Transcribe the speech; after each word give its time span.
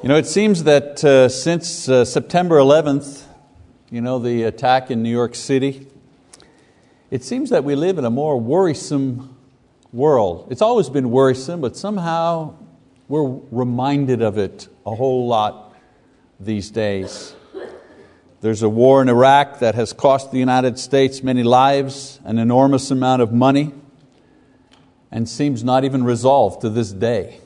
You 0.00 0.08
know, 0.08 0.16
it 0.16 0.26
seems 0.26 0.62
that 0.62 1.02
uh, 1.02 1.28
since 1.28 1.88
uh, 1.88 2.04
September 2.04 2.58
11th, 2.58 3.24
you 3.90 4.00
know, 4.00 4.20
the 4.20 4.44
attack 4.44 4.92
in 4.92 5.02
New 5.02 5.10
York 5.10 5.34
City, 5.34 5.88
it 7.10 7.24
seems 7.24 7.50
that 7.50 7.64
we 7.64 7.74
live 7.74 7.98
in 7.98 8.04
a 8.04 8.10
more 8.10 8.38
worrisome 8.40 9.36
world. 9.92 10.46
It's 10.52 10.62
always 10.62 10.88
been 10.88 11.10
worrisome, 11.10 11.60
but 11.60 11.76
somehow 11.76 12.54
we're 13.08 13.40
reminded 13.50 14.22
of 14.22 14.38
it 14.38 14.68
a 14.86 14.94
whole 14.94 15.26
lot 15.26 15.74
these 16.38 16.70
days. 16.70 17.34
There's 18.40 18.62
a 18.62 18.68
war 18.68 19.02
in 19.02 19.08
Iraq 19.08 19.58
that 19.58 19.74
has 19.74 19.92
cost 19.92 20.30
the 20.30 20.38
United 20.38 20.78
States 20.78 21.24
many 21.24 21.42
lives, 21.42 22.20
an 22.22 22.38
enormous 22.38 22.92
amount 22.92 23.20
of 23.20 23.32
money, 23.32 23.74
and 25.10 25.28
seems 25.28 25.64
not 25.64 25.82
even 25.82 26.04
resolved 26.04 26.60
to 26.60 26.70
this 26.70 26.92
day. 26.92 27.40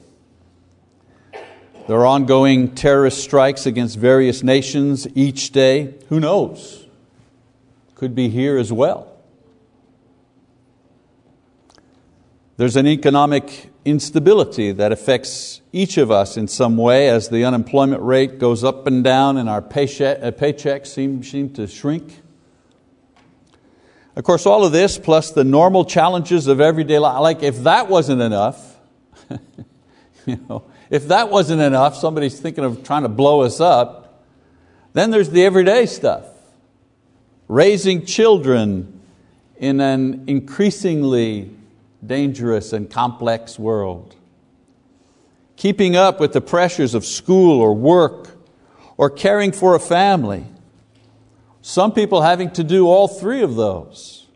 There 1.88 1.98
are 1.98 2.06
ongoing 2.06 2.76
terrorist 2.76 3.22
strikes 3.24 3.66
against 3.66 3.98
various 3.98 4.44
nations 4.44 5.08
each 5.16 5.50
day. 5.50 5.94
Who 6.08 6.20
knows? 6.20 6.86
Could 7.96 8.14
be 8.14 8.28
here 8.28 8.56
as 8.56 8.72
well. 8.72 9.12
There's 12.56 12.76
an 12.76 12.86
economic 12.86 13.70
instability 13.84 14.70
that 14.70 14.92
affects 14.92 15.60
each 15.72 15.98
of 15.98 16.12
us 16.12 16.36
in 16.36 16.46
some 16.46 16.76
way 16.76 17.08
as 17.08 17.28
the 17.30 17.44
unemployment 17.44 18.00
rate 18.02 18.38
goes 18.38 18.62
up 18.62 18.86
and 18.86 19.02
down 19.02 19.36
and 19.36 19.48
our 19.48 19.60
paycheck, 19.60 20.22
uh, 20.22 20.30
paychecks 20.30 20.86
seem, 20.86 21.24
seem 21.24 21.52
to 21.54 21.66
shrink. 21.66 22.20
Of 24.14 24.22
course, 24.22 24.46
all 24.46 24.64
of 24.64 24.70
this 24.70 24.98
plus 24.98 25.32
the 25.32 25.42
normal 25.42 25.84
challenges 25.84 26.46
of 26.46 26.60
everyday 26.60 27.00
life, 27.00 27.20
like 27.20 27.42
if 27.42 27.64
that 27.64 27.88
wasn't 27.88 28.22
enough, 28.22 28.78
you 30.26 30.38
know, 30.48 30.64
if 30.92 31.08
that 31.08 31.30
wasn't 31.30 31.62
enough, 31.62 31.96
somebody's 31.96 32.38
thinking 32.38 32.64
of 32.64 32.84
trying 32.84 33.04
to 33.04 33.08
blow 33.08 33.40
us 33.40 33.62
up, 33.62 34.26
then 34.92 35.10
there's 35.10 35.30
the 35.30 35.42
everyday 35.42 35.86
stuff. 35.86 36.26
Raising 37.48 38.04
children 38.04 39.00
in 39.56 39.80
an 39.80 40.24
increasingly 40.26 41.50
dangerous 42.04 42.74
and 42.74 42.90
complex 42.90 43.58
world. 43.58 44.14
Keeping 45.56 45.96
up 45.96 46.20
with 46.20 46.34
the 46.34 46.42
pressures 46.42 46.92
of 46.92 47.06
school 47.06 47.58
or 47.58 47.74
work 47.74 48.36
or 48.98 49.08
caring 49.08 49.50
for 49.50 49.74
a 49.74 49.80
family. 49.80 50.44
Some 51.62 51.92
people 51.92 52.20
having 52.20 52.50
to 52.50 52.62
do 52.62 52.86
all 52.86 53.08
three 53.08 53.40
of 53.40 53.56
those. 53.56 54.26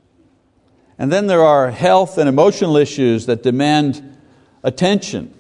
And 0.98 1.12
then 1.12 1.27
there 1.27 1.42
are 1.42 1.70
health 1.70 2.16
and 2.16 2.31
emotional 2.31 2.78
issues 2.78 3.27
that 3.27 3.42
demand 3.42 4.16
attention. 4.62 5.34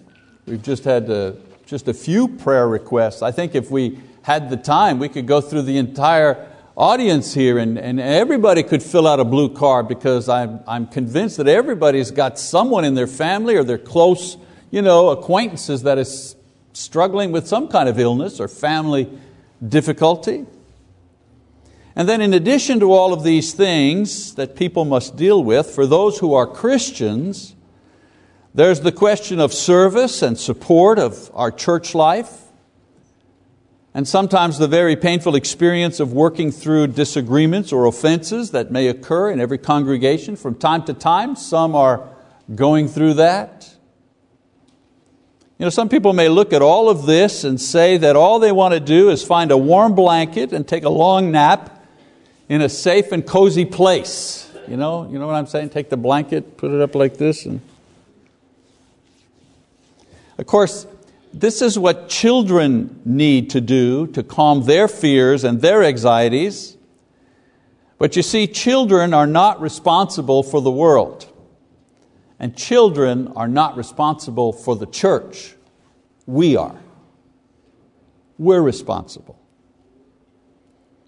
We've 0.46 0.62
just 0.62 0.84
had 0.84 1.10
a, 1.10 1.14
uh, 1.14 1.32
just 1.66 1.88
a 1.88 1.94
few 1.94 2.28
prayer 2.28 2.68
requests. 2.68 3.20
I 3.20 3.32
think 3.32 3.56
if 3.56 3.68
we 3.68 3.98
had 4.22 4.48
the 4.48 4.56
time, 4.56 5.00
we 5.00 5.08
could 5.08 5.26
go 5.26 5.40
through 5.40 5.62
the 5.62 5.76
entire 5.76 6.48
audience 6.76 7.34
here 7.34 7.58
and, 7.58 7.76
and 7.76 7.98
everybody 7.98 8.62
could 8.62 8.80
fill 8.80 9.08
out 9.08 9.18
a 9.18 9.24
blue 9.24 9.52
card 9.52 9.88
because 9.88 10.28
I'm, 10.28 10.60
I'm 10.68 10.86
convinced 10.86 11.38
that 11.38 11.48
everybody's 11.48 12.12
got 12.12 12.38
someone 12.38 12.84
in 12.84 12.94
their 12.94 13.08
family 13.08 13.56
or 13.56 13.64
their 13.64 13.78
close 13.78 14.36
you 14.70 14.82
know, 14.82 15.08
acquaintances 15.08 15.82
that 15.82 15.98
is 15.98 16.36
struggling 16.74 17.32
with 17.32 17.48
some 17.48 17.66
kind 17.66 17.88
of 17.88 17.98
illness 17.98 18.38
or 18.38 18.46
family 18.46 19.10
difficulty. 19.66 20.44
And 21.96 22.08
then, 22.08 22.20
in 22.20 22.34
addition 22.34 22.78
to 22.80 22.92
all 22.92 23.12
of 23.12 23.24
these 23.24 23.52
things 23.54 24.34
that 24.34 24.54
people 24.54 24.84
must 24.84 25.16
deal 25.16 25.42
with, 25.42 25.66
for 25.70 25.86
those 25.86 26.18
who 26.18 26.34
are 26.34 26.46
Christians, 26.46 27.55
there's 28.56 28.80
the 28.80 28.90
question 28.90 29.38
of 29.38 29.52
service 29.52 30.22
and 30.22 30.38
support 30.38 30.98
of 30.98 31.30
our 31.34 31.50
church 31.50 31.94
life, 31.94 32.40
and 33.92 34.08
sometimes 34.08 34.56
the 34.56 34.66
very 34.66 34.96
painful 34.96 35.34
experience 35.34 36.00
of 36.00 36.14
working 36.14 36.50
through 36.50 36.86
disagreements 36.86 37.70
or 37.70 37.84
offenses 37.84 38.52
that 38.52 38.70
may 38.70 38.88
occur 38.88 39.30
in 39.30 39.40
every 39.40 39.58
congregation 39.58 40.36
from 40.36 40.54
time 40.54 40.82
to 40.84 40.94
time. 40.94 41.36
Some 41.36 41.74
are 41.74 42.08
going 42.54 42.88
through 42.88 43.14
that. 43.14 43.70
You 45.58 45.66
know, 45.66 45.70
some 45.70 45.90
people 45.90 46.14
may 46.14 46.30
look 46.30 46.54
at 46.54 46.62
all 46.62 46.88
of 46.88 47.04
this 47.04 47.44
and 47.44 47.60
say 47.60 47.98
that 47.98 48.16
all 48.16 48.38
they 48.38 48.52
want 48.52 48.72
to 48.72 48.80
do 48.80 49.10
is 49.10 49.22
find 49.22 49.50
a 49.50 49.58
warm 49.58 49.94
blanket 49.94 50.54
and 50.54 50.66
take 50.66 50.84
a 50.84 50.90
long 50.90 51.30
nap 51.30 51.86
in 52.48 52.62
a 52.62 52.70
safe 52.70 53.12
and 53.12 53.26
cozy 53.26 53.66
place. 53.66 54.50
You 54.66 54.78
know, 54.78 55.06
you 55.10 55.18
know 55.18 55.26
what 55.26 55.34
I'm 55.34 55.46
saying? 55.46 55.70
Take 55.70 55.90
the 55.90 55.98
blanket, 55.98 56.56
put 56.56 56.70
it 56.70 56.80
up 56.80 56.94
like 56.94 57.18
this, 57.18 57.44
and 57.44 57.60
of 60.38 60.46
course, 60.46 60.86
this 61.32 61.62
is 61.62 61.78
what 61.78 62.08
children 62.08 63.00
need 63.04 63.50
to 63.50 63.60
do 63.60 64.06
to 64.08 64.22
calm 64.22 64.64
their 64.64 64.88
fears 64.88 65.44
and 65.44 65.60
their 65.60 65.82
anxieties. 65.82 66.76
But 67.98 68.16
you 68.16 68.22
see, 68.22 68.46
children 68.46 69.14
are 69.14 69.26
not 69.26 69.60
responsible 69.60 70.42
for 70.42 70.60
the 70.60 70.70
world. 70.70 71.30
And 72.38 72.56
children 72.56 73.32
are 73.34 73.48
not 73.48 73.76
responsible 73.76 74.52
for 74.52 74.76
the 74.76 74.86
church. 74.86 75.54
We 76.26 76.56
are. 76.56 76.78
We're 78.38 78.60
responsible. 78.60 79.38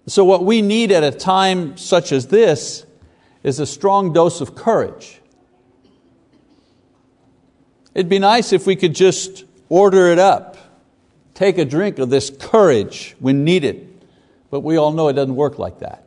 So, 0.07 0.25
what 0.25 0.43
we 0.43 0.63
need 0.63 0.91
at 0.91 1.03
a 1.03 1.11
time 1.11 1.77
such 1.77 2.11
as 2.11 2.27
this 2.27 2.85
is 3.43 3.59
a 3.59 3.67
strong 3.67 4.11
dose 4.11 4.41
of 4.41 4.55
courage 4.55 5.18
It'd 7.93 8.09
be 8.09 8.19
nice 8.19 8.53
if 8.53 8.65
we 8.65 8.75
could 8.75 8.93
just 8.93 9.45
order 9.67 10.07
it 10.07 10.19
up, 10.19 10.57
take 11.33 11.57
a 11.57 11.65
drink 11.65 11.99
of 11.99 12.09
this 12.09 12.29
courage 12.29 13.15
when 13.19 13.43
needed, 13.43 13.87
but 14.49 14.61
we 14.61 14.77
all 14.77 14.91
know 14.91 15.07
it 15.07 15.13
doesn't 15.13 15.35
work 15.35 15.59
like 15.59 15.79
that. 15.79 16.03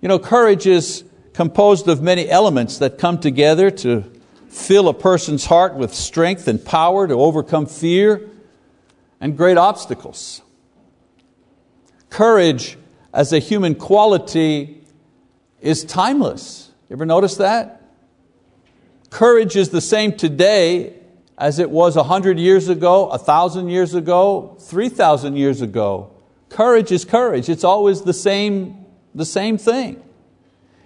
You 0.00 0.08
know, 0.08 0.18
courage 0.18 0.66
is 0.66 1.04
composed 1.32 1.88
of 1.88 2.02
many 2.02 2.28
elements 2.28 2.78
that 2.78 2.98
come 2.98 3.18
together 3.18 3.70
to 3.70 4.04
fill 4.48 4.88
a 4.88 4.94
person's 4.94 5.46
heart 5.46 5.74
with 5.74 5.94
strength 5.94 6.46
and 6.48 6.62
power 6.62 7.06
to 7.06 7.14
overcome 7.14 7.66
fear 7.66 8.28
and 9.20 9.36
great 9.36 9.56
obstacles. 9.56 10.42
Courage 12.10 12.76
as 13.14 13.32
a 13.32 13.38
human 13.38 13.74
quality 13.74 14.84
is 15.60 15.84
timeless. 15.84 16.70
You 16.90 16.96
ever 16.96 17.06
notice 17.06 17.36
that? 17.36 17.81
Courage 19.12 19.56
is 19.56 19.68
the 19.68 19.82
same 19.82 20.16
today 20.16 20.94
as 21.36 21.58
it 21.58 21.70
was 21.70 21.96
a 21.96 22.02
hundred 22.02 22.38
years 22.38 22.70
ago, 22.70 23.10
a 23.10 23.18
thousand 23.18 23.68
years 23.68 23.94
ago, 23.94 24.56
three 24.58 24.88
thousand 24.88 25.36
years 25.36 25.60
ago. 25.60 26.10
Courage 26.48 26.90
is 26.90 27.04
courage. 27.04 27.50
It's 27.50 27.62
always 27.62 28.00
the 28.00 28.14
same, 28.14 28.86
the 29.14 29.26
same 29.26 29.58
thing. 29.58 30.02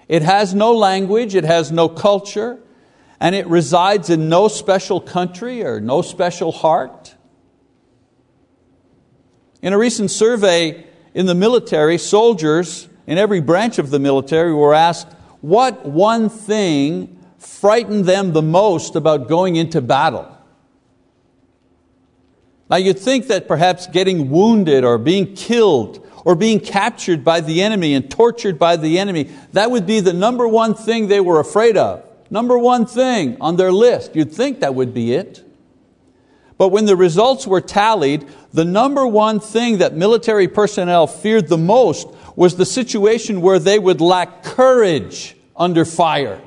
It 0.09 0.23
has 0.23 0.57
no 0.57 0.75
language, 0.75 1.37
it 1.37 1.45
has 1.45 1.71
no 1.71 1.89
culture, 1.89 2.59
and 3.21 3.37
it 3.37 3.47
resides 3.47 4.11
in 4.11 4.29
no 4.29 4.49
special 4.49 5.01
country 5.01 5.63
or 5.63 5.81
no 5.81 6.03
special 6.03 6.51
heart. 6.51 7.15
In 9.63 9.73
a 9.73 9.79
recent 9.79 10.11
survey 10.11 10.85
in 11.15 11.27
the 11.27 11.35
military, 11.37 11.97
soldiers 11.97 12.89
in 13.07 13.19
every 13.19 13.41
branch 13.41 13.79
of 13.79 13.91
the 13.91 14.01
military 14.01 14.53
were 14.53 14.75
asked, 14.75 15.13
What 15.43 15.87
one 15.87 16.29
thing 16.29 17.16
frightened 17.61 18.05
them 18.05 18.33
the 18.33 18.43
most 18.43 18.97
about 18.97 19.29
going 19.29 19.57
into 19.57 19.81
battle. 19.81 20.31
Now 22.69 22.77
you'd 22.77 22.99
think 22.99 23.29
that 23.29 23.49
perhaps 23.49 23.87
getting 23.87 24.31
wounded 24.31 24.85
or 24.85 24.99
being 24.99 25.35
killed 25.35 26.05
or 26.25 26.35
being 26.35 26.59
captured 26.59 27.25
by 27.25 27.41
the 27.41 27.63
enemy 27.63 27.95
and 27.95 28.11
tortured 28.11 28.59
by 28.59 28.77
the 28.77 28.99
enemy, 28.99 29.31
that 29.53 29.71
would 29.71 29.87
be 29.87 30.01
the 30.01 30.13
number 30.13 30.47
one 30.49 30.75
thing 30.75 31.07
they 31.07 31.21
were 31.21 31.39
afraid 31.39 31.77
of. 31.77 32.05
Number 32.31 32.59
one 32.59 32.87
thing 32.87 33.37
on 33.41 33.57
their 33.57 33.71
list. 33.71 34.17
You'd 34.17 34.33
think 34.33 34.61
that 34.61 34.75
would 34.75 34.93
be 34.93 35.15
it. 35.15 35.45
But 36.59 36.71
when 36.71 36.87
the 36.87 36.97
results 36.97 37.47
were 37.47 37.61
tallied, 37.61 38.27
the 38.53 38.65
number 38.65 39.07
one 39.07 39.39
thing 39.39 39.79
that 39.79 39.95
military 39.95 40.49
personnel 40.49 41.07
feared 41.07 41.49
the 41.49 41.59
most 41.59 42.09
was 42.35 42.57
the 42.57 42.67
situation 42.67 43.41
where 43.41 43.59
they 43.59 43.79
would 43.79 44.01
lack 44.01 44.43
courage 44.43 45.37
under 45.57 45.85
fire. 45.85 46.41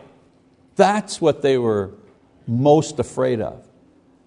That's 0.80 1.20
what 1.20 1.42
they 1.42 1.58
were 1.58 1.92
most 2.48 3.00
afraid 3.00 3.42
of, 3.42 3.68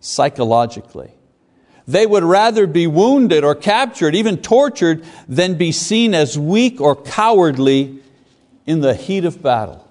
psychologically. 0.01 1.11
They 1.89 2.07
would 2.07 2.25
rather 2.25 2.67
be 2.67 2.87
wounded 2.87 3.43
or 3.43 3.55
captured, 3.55 4.15
even 4.15 4.37
tortured, 4.37 5.03
than 5.27 5.55
be 5.55 5.73
seen 5.73 6.13
as 6.13 6.39
weak 6.39 6.79
or 6.79 6.95
cowardly 6.95 8.01
in 8.67 8.83
the 8.83 8.93
heat 8.93 9.25
of 9.25 9.43
battle. 9.43 9.89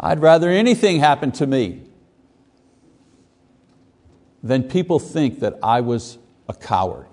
I'd 0.00 0.20
rather 0.20 0.48
anything 0.48 1.00
happen 1.00 1.32
to 1.32 1.46
me 1.46 1.82
than 4.42 4.62
people 4.62 4.98
think 4.98 5.40
that 5.40 5.58
I 5.62 5.82
was 5.82 6.16
a 6.48 6.54
coward 6.54 7.10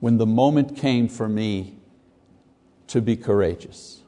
when 0.00 0.18
the 0.18 0.26
moment 0.26 0.76
came 0.76 1.08
for 1.08 1.30
me 1.30 1.78
to 2.88 3.00
be 3.00 3.16
courageous. 3.16 4.01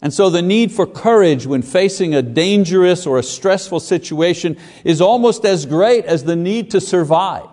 And 0.00 0.14
so 0.14 0.30
the 0.30 0.42
need 0.42 0.70
for 0.70 0.86
courage 0.86 1.46
when 1.46 1.62
facing 1.62 2.14
a 2.14 2.22
dangerous 2.22 3.06
or 3.06 3.18
a 3.18 3.22
stressful 3.22 3.80
situation 3.80 4.56
is 4.84 5.00
almost 5.00 5.44
as 5.44 5.66
great 5.66 6.04
as 6.04 6.24
the 6.24 6.36
need 6.36 6.70
to 6.70 6.80
survive. 6.80 7.48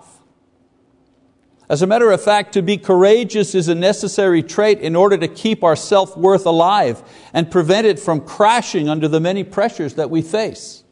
As 1.68 1.82
a 1.82 1.88
matter 1.88 2.12
of 2.12 2.22
fact, 2.22 2.54
to 2.54 2.62
be 2.62 2.78
courageous 2.78 3.56
is 3.56 3.68
a 3.68 3.74
necessary 3.74 4.44
trait 4.44 4.80
in 4.80 4.96
order 4.96 5.18
to 5.18 5.28
keep 5.28 5.64
our 5.64 5.76
self 5.76 6.16
worth 6.16 6.46
alive 6.46 7.02
and 7.34 7.50
prevent 7.50 7.88
it 7.88 8.00
from 8.00 8.22
crashing 8.22 8.88
under 8.88 9.08
the 9.08 9.20
many 9.20 9.44
pressures 9.44 9.96
that 9.96 10.12
we 10.12 10.22
face. 10.22 10.84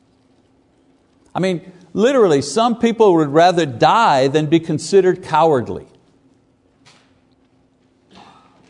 I 1.35 1.39
mean, 1.39 1.71
literally, 1.93 2.41
some 2.41 2.79
people 2.79 3.13
would 3.13 3.29
rather 3.29 3.67
die 3.67 4.27
than 4.27 4.47
be 4.47 4.59
considered 4.59 5.21
cowardly. 5.21 5.85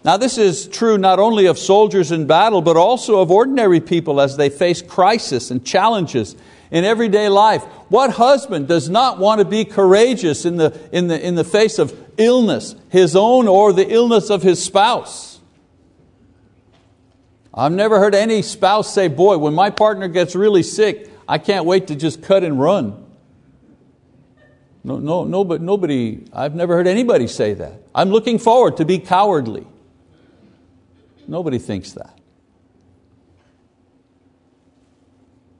Now, 0.05 0.17
this 0.17 0.37
is 0.37 0.67
true 0.67 0.97
not 0.97 1.19
only 1.19 1.45
of 1.45 1.57
soldiers 1.57 2.11
in 2.11 2.27
battle, 2.27 2.61
but 2.61 2.75
also 2.75 3.21
of 3.21 3.31
ordinary 3.31 3.79
people 3.79 4.19
as 4.19 4.35
they 4.35 4.49
face 4.49 4.81
crisis 4.81 5.49
and 5.49 5.65
challenges 5.65 6.35
in 6.71 6.83
everyday 6.83 7.29
life. 7.29 7.63
What 7.87 8.11
husband 8.11 8.67
does 8.67 8.89
not 8.89 9.17
want 9.17 9.39
to 9.39 9.45
be 9.45 9.63
courageous 9.63 10.43
in 10.43 10.57
the, 10.57 10.77
in 10.91 11.07
the, 11.07 11.25
in 11.25 11.35
the 11.35 11.45
face 11.45 11.79
of 11.79 11.97
illness, 12.17 12.75
his 12.89 13.15
own 13.15 13.47
or 13.47 13.71
the 13.71 13.89
illness 13.89 14.29
of 14.29 14.43
his 14.43 14.61
spouse? 14.61 15.39
I've 17.53 17.71
never 17.71 17.99
heard 17.99 18.15
any 18.15 18.41
spouse 18.41 18.93
say, 18.93 19.07
Boy, 19.07 19.37
when 19.37 19.53
my 19.53 19.69
partner 19.69 20.09
gets 20.09 20.35
really 20.35 20.63
sick, 20.63 21.09
I 21.29 21.37
can't 21.37 21.65
wait 21.65 21.87
to 21.87 21.95
just 21.95 22.21
cut 22.21 22.43
and 22.43 22.59
run. 22.59 23.05
No, 24.83 24.97
no, 24.97 25.23
no, 25.23 25.45
but 25.45 25.61
nobody, 25.61 26.25
I've 26.33 26.55
never 26.55 26.75
heard 26.75 26.87
anybody 26.87 27.27
say 27.27 27.53
that. 27.53 27.83
I'm 27.95 28.09
looking 28.09 28.37
forward 28.37 28.75
to 28.77 28.85
be 28.85 28.99
cowardly. 28.99 29.65
Nobody 31.27 31.59
thinks 31.59 31.93
that. 31.93 32.17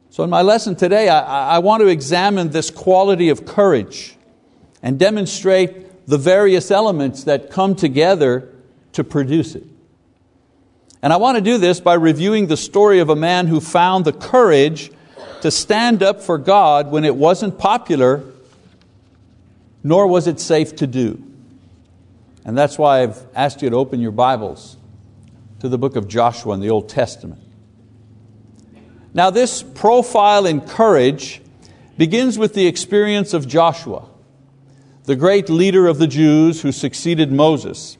So, 0.09 0.23
in 0.23 0.29
my 0.29 0.43
lesson 0.43 0.75
today, 0.75 1.09
I, 1.09 1.55
I, 1.55 1.59
want 1.59 1.81
to 1.81 1.87
examine 1.87 2.51
this 2.51 2.69
quality 2.69 3.29
of 3.29 3.45
courage 3.45 4.15
and 4.83 4.99
demonstrate 4.99 6.05
the 6.05 6.19
various 6.19 6.69
elements 6.69 7.23
that 7.23 7.49
come 7.49 7.73
together 7.73 8.53
to 8.91 9.03
produce 9.03 9.55
it. 9.55 9.63
And 11.01 11.11
I 11.11 11.17
want 11.17 11.37
to 11.37 11.41
do 11.41 11.57
this 11.57 11.79
by 11.79 11.95
reviewing 11.95 12.45
the 12.45 12.57
story 12.57 12.99
of 12.99 13.09
a 13.09 13.15
man 13.15 13.47
who 13.47 13.59
found 13.59 14.05
the 14.05 14.13
courage 14.13 14.91
to 15.41 15.49
stand 15.49 16.03
up 16.03 16.21
for 16.21 16.37
God 16.37 16.91
when 16.91 17.05
it 17.05 17.15
wasn't 17.15 17.57
popular, 17.57 18.23
nor 19.83 20.05
was 20.05 20.27
it 20.27 20.39
safe 20.39 20.75
to 20.75 20.85
do. 20.85 21.23
And 22.45 22.55
that's 22.55 22.77
why 22.77 23.01
I've 23.01 23.19
asked 23.33 23.63
you 23.63 23.71
to 23.71 23.75
open 23.75 23.99
your 23.99 24.11
Bibles 24.11 24.77
to 25.63 25.69
the 25.69 25.77
book 25.77 25.95
of 25.95 26.09
Joshua 26.09 26.55
in 26.55 26.59
the 26.59 26.69
Old 26.69 26.89
Testament. 26.89 27.41
Now, 29.13 29.29
this 29.29 29.63
profile 29.63 30.45
in 30.45 30.59
courage 30.59 31.41
begins 31.97 32.37
with 32.37 32.53
the 32.53 32.67
experience 32.67 33.33
of 33.33 33.47
Joshua, 33.47 34.09
the 35.05 35.15
great 35.15 35.49
leader 35.49 35.87
of 35.87 35.99
the 35.99 36.07
Jews 36.07 36.63
who 36.63 36.73
succeeded 36.73 37.31
Moses. 37.31 37.97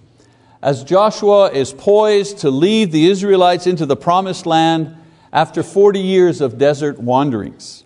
As 0.62 0.84
Joshua 0.84 1.52
is 1.52 1.72
poised 1.72 2.40
to 2.40 2.50
lead 2.50 2.92
the 2.92 3.06
Israelites 3.10 3.66
into 3.66 3.86
the 3.86 3.96
promised 3.96 4.46
land 4.46 4.98
after 5.32 5.64
40 5.64 6.02
years 6.02 6.42
of 6.42 6.58
desert 6.58 7.00
wanderings. 7.00 7.86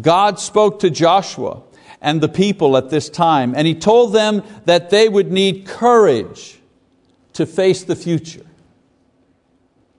God 0.00 0.38
spoke 0.38 0.78
to 0.78 0.90
Joshua 0.90 1.60
and 2.00 2.20
the 2.20 2.28
people 2.28 2.76
at 2.76 2.90
this 2.90 3.08
time, 3.08 3.52
and 3.56 3.66
He 3.66 3.74
told 3.74 4.12
them 4.12 4.44
that 4.64 4.90
they 4.90 5.08
would 5.08 5.32
need 5.32 5.66
courage 5.66 6.60
to 7.32 7.46
face 7.46 7.82
the 7.82 7.96
future. 7.96 8.45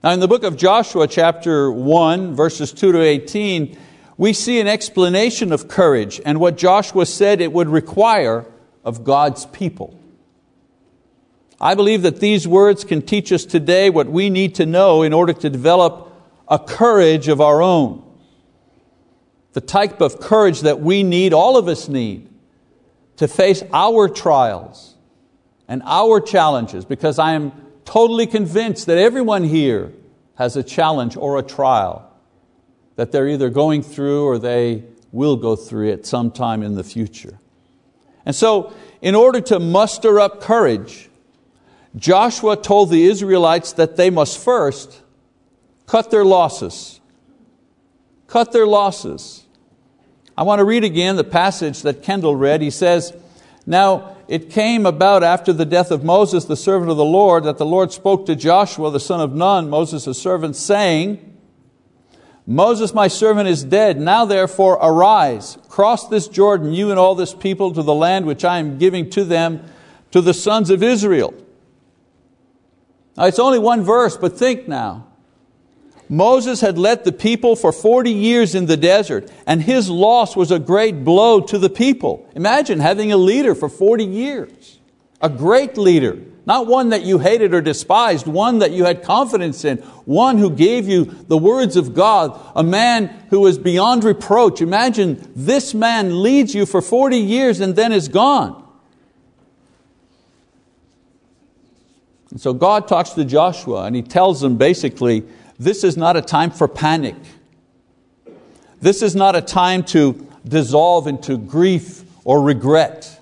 Now, 0.02 0.12
in 0.12 0.20
the 0.20 0.28
book 0.28 0.44
of 0.44 0.56
Joshua, 0.56 1.08
chapter 1.08 1.72
1, 1.72 2.36
verses 2.36 2.72
2 2.72 2.92
to 2.92 3.02
18, 3.02 3.76
we 4.16 4.32
see 4.32 4.60
an 4.60 4.68
explanation 4.68 5.52
of 5.52 5.66
courage 5.66 6.20
and 6.24 6.38
what 6.38 6.56
Joshua 6.56 7.04
said 7.04 7.40
it 7.40 7.52
would 7.52 7.68
require 7.68 8.46
of 8.84 9.02
God's 9.02 9.46
people. 9.46 9.98
I 11.60 11.74
believe 11.74 12.02
that 12.02 12.20
these 12.20 12.46
words 12.46 12.84
can 12.84 13.02
teach 13.02 13.32
us 13.32 13.44
today 13.44 13.90
what 13.90 14.06
we 14.06 14.30
need 14.30 14.54
to 14.56 14.66
know 14.66 15.02
in 15.02 15.12
order 15.12 15.32
to 15.32 15.50
develop 15.50 16.12
a 16.46 16.60
courage 16.60 17.26
of 17.26 17.40
our 17.40 17.60
own. 17.60 18.04
The 19.54 19.60
type 19.60 20.00
of 20.00 20.20
courage 20.20 20.60
that 20.60 20.78
we 20.80 21.02
need, 21.02 21.32
all 21.32 21.56
of 21.56 21.66
us 21.66 21.88
need, 21.88 22.28
to 23.16 23.26
face 23.26 23.64
our 23.72 24.08
trials 24.08 24.94
and 25.66 25.82
our 25.84 26.20
challenges, 26.20 26.84
because 26.84 27.18
I 27.18 27.32
am 27.32 27.50
totally 27.88 28.26
convinced 28.26 28.84
that 28.84 28.98
everyone 28.98 29.42
here 29.42 29.90
has 30.34 30.56
a 30.56 30.62
challenge 30.62 31.16
or 31.16 31.38
a 31.38 31.42
trial 31.42 32.06
that 32.96 33.12
they're 33.12 33.26
either 33.26 33.48
going 33.48 33.82
through 33.82 34.26
or 34.26 34.38
they 34.38 34.84
will 35.10 35.36
go 35.36 35.56
through 35.56 35.90
at 35.90 36.04
some 36.04 36.30
time 36.30 36.62
in 36.62 36.74
the 36.74 36.84
future. 36.84 37.40
And 38.26 38.36
so, 38.36 38.74
in 39.00 39.14
order 39.14 39.40
to 39.40 39.58
muster 39.58 40.20
up 40.20 40.42
courage, 40.42 41.08
Joshua 41.96 42.58
told 42.58 42.90
the 42.90 43.06
Israelites 43.06 43.72
that 43.72 43.96
they 43.96 44.10
must 44.10 44.36
first 44.38 45.00
cut 45.86 46.10
their 46.10 46.26
losses. 46.26 47.00
Cut 48.26 48.52
their 48.52 48.66
losses. 48.66 49.46
I 50.36 50.42
want 50.42 50.58
to 50.58 50.64
read 50.64 50.84
again 50.84 51.16
the 51.16 51.24
passage 51.24 51.80
that 51.82 52.02
Kendall 52.02 52.36
read. 52.36 52.60
He 52.60 52.68
says, 52.68 53.14
Now 53.68 54.16
it 54.28 54.48
came 54.48 54.86
about 54.86 55.22
after 55.22 55.52
the 55.52 55.66
death 55.66 55.90
of 55.90 56.02
Moses, 56.02 56.46
the 56.46 56.56
servant 56.56 56.90
of 56.90 56.96
the 56.96 57.04
Lord, 57.04 57.44
that 57.44 57.58
the 57.58 57.66
Lord 57.66 57.92
spoke 57.92 58.24
to 58.24 58.34
Joshua, 58.34 58.90
the 58.90 58.98
son 58.98 59.20
of 59.20 59.34
Nun, 59.34 59.68
Moses' 59.68 60.18
servant, 60.18 60.56
saying, 60.56 61.36
Moses, 62.46 62.94
my 62.94 63.08
servant, 63.08 63.46
is 63.46 63.62
dead. 63.62 64.00
Now 64.00 64.24
therefore 64.24 64.78
arise, 64.80 65.58
cross 65.68 66.08
this 66.08 66.28
Jordan, 66.28 66.72
you 66.72 66.88
and 66.88 66.98
all 66.98 67.14
this 67.14 67.34
people, 67.34 67.74
to 67.74 67.82
the 67.82 67.94
land 67.94 68.24
which 68.24 68.42
I 68.42 68.58
am 68.58 68.78
giving 68.78 69.10
to 69.10 69.22
them, 69.22 69.62
to 70.12 70.22
the 70.22 70.32
sons 70.32 70.70
of 70.70 70.82
Israel. 70.82 71.34
Now 73.18 73.26
it's 73.26 73.38
only 73.38 73.58
one 73.58 73.82
verse, 73.82 74.16
but 74.16 74.38
think 74.38 74.66
now. 74.66 75.07
Moses 76.08 76.60
had 76.60 76.78
led 76.78 77.04
the 77.04 77.12
people 77.12 77.54
for 77.54 77.72
40 77.72 78.10
years 78.10 78.54
in 78.54 78.66
the 78.66 78.76
desert, 78.76 79.30
and 79.46 79.62
his 79.62 79.90
loss 79.90 80.34
was 80.34 80.50
a 80.50 80.58
great 80.58 81.04
blow 81.04 81.40
to 81.40 81.58
the 81.58 81.68
people. 81.68 82.28
Imagine 82.34 82.80
having 82.80 83.12
a 83.12 83.16
leader 83.16 83.54
for 83.54 83.68
40 83.68 84.04
years, 84.04 84.78
a 85.20 85.28
great 85.28 85.76
leader, 85.76 86.18
not 86.46 86.66
one 86.66 86.88
that 86.90 87.02
you 87.02 87.18
hated 87.18 87.52
or 87.52 87.60
despised, 87.60 88.26
one 88.26 88.60
that 88.60 88.70
you 88.70 88.84
had 88.84 89.02
confidence 89.02 89.66
in, 89.66 89.76
one 90.06 90.38
who 90.38 90.48
gave 90.50 90.88
you 90.88 91.04
the 91.04 91.36
words 91.36 91.76
of 91.76 91.92
God, 91.92 92.40
a 92.54 92.62
man 92.62 93.08
who 93.28 93.40
was 93.40 93.58
beyond 93.58 94.02
reproach. 94.02 94.62
Imagine 94.62 95.30
this 95.36 95.74
man 95.74 96.22
leads 96.22 96.54
you 96.54 96.64
for 96.64 96.80
40 96.80 97.18
years 97.18 97.60
and 97.60 97.76
then 97.76 97.92
is 97.92 98.08
gone. 98.08 98.64
And 102.30 102.40
so 102.40 102.54
God 102.54 102.88
talks 102.88 103.10
to 103.10 103.26
Joshua 103.26 103.84
and 103.84 103.94
he 103.94 104.02
tells 104.02 104.42
him 104.42 104.56
basically, 104.56 105.24
this 105.58 105.84
is 105.84 105.96
not 105.96 106.16
a 106.16 106.22
time 106.22 106.50
for 106.50 106.68
panic. 106.68 107.16
This 108.80 109.02
is 109.02 109.16
not 109.16 109.34
a 109.34 109.40
time 109.40 109.82
to 109.84 110.26
dissolve 110.46 111.06
into 111.06 111.36
grief 111.36 112.02
or 112.24 112.42
regret. 112.42 113.20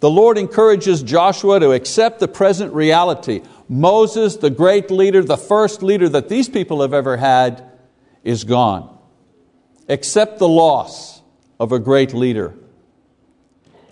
The 0.00 0.10
Lord 0.10 0.38
encourages 0.38 1.02
Joshua 1.02 1.60
to 1.60 1.72
accept 1.72 2.20
the 2.20 2.28
present 2.28 2.72
reality. 2.72 3.42
Moses, 3.68 4.36
the 4.36 4.50
great 4.50 4.90
leader, 4.90 5.22
the 5.22 5.36
first 5.36 5.82
leader 5.82 6.08
that 6.08 6.28
these 6.28 6.48
people 6.48 6.82
have 6.82 6.94
ever 6.94 7.16
had, 7.16 7.64
is 8.24 8.44
gone. 8.44 8.98
Accept 9.88 10.38
the 10.38 10.48
loss 10.48 11.22
of 11.58 11.72
a 11.72 11.78
great 11.78 12.14
leader 12.14 12.54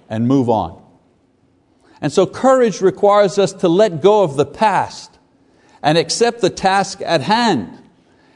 and 0.08 0.26
move 0.26 0.48
on. 0.48 0.82
And 2.00 2.12
so 2.12 2.26
courage 2.26 2.80
requires 2.80 3.38
us 3.38 3.52
to 3.54 3.68
let 3.68 4.00
go 4.00 4.22
of 4.22 4.36
the 4.36 4.46
past 4.46 5.17
and 5.88 5.96
accept 5.96 6.42
the 6.42 6.50
task 6.50 7.00
at 7.02 7.22
hand. 7.22 7.82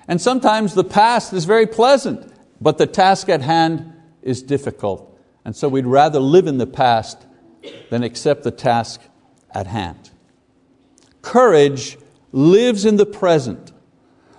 And 0.09 0.19
sometimes 0.19 0.73
the 0.73 0.85
past 0.85 1.35
is 1.35 1.45
very 1.45 1.67
pleasant, 1.67 2.33
but 2.63 2.79
the 2.79 2.87
task 2.87 3.29
at 3.29 3.43
hand 3.43 3.93
is 4.23 4.43
difficult. 4.43 5.21
And 5.45 5.55
so 5.55 5.69
we'd 5.69 5.85
rather 5.85 6.19
live 6.19 6.47
in 6.47 6.57
the 6.57 6.67
past 6.67 7.27
than 7.91 8.05
accept 8.05 8.43
the 8.43 8.51
task 8.51 9.03
at 9.51 9.67
hand. 9.67 10.09
Courage 11.21 11.99
lives 12.33 12.87
in 12.87 12.97
the 12.97 13.05
present, 13.05 13.71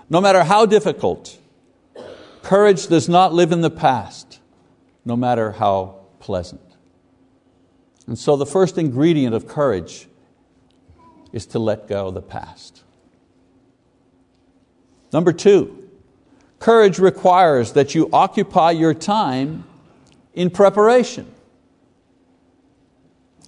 no 0.10 0.20
matter 0.20 0.43
how 0.43 0.65
difficult. 0.65 1.38
Courage 2.41 2.88
does 2.88 3.08
not 3.08 3.32
live 3.32 3.51
in 3.51 3.62
the 3.62 3.70
past, 3.70 4.39
no 5.05 5.15
matter 5.15 5.51
how 5.51 6.00
pleasant. 6.20 6.65
And 8.08 8.17
so 8.17 8.38
the 8.38 8.48
first 8.48 8.79
ingredient 8.79 9.36
of 9.36 9.48
courage 9.48 10.08
is 11.32 11.46
to 11.46 11.60
let 11.60 11.88
go 11.88 12.08
of 12.08 12.15
the 12.15 12.24
past. 12.24 12.83
Number 15.13 15.32
two, 15.32 15.88
courage 16.60 16.98
requires 17.00 17.74
that 17.74 17.96
you 17.96 18.10
occupy 18.12 18.72
your 18.72 18.93
time 18.93 19.63
in 20.34 20.50
preparation. 20.50 21.32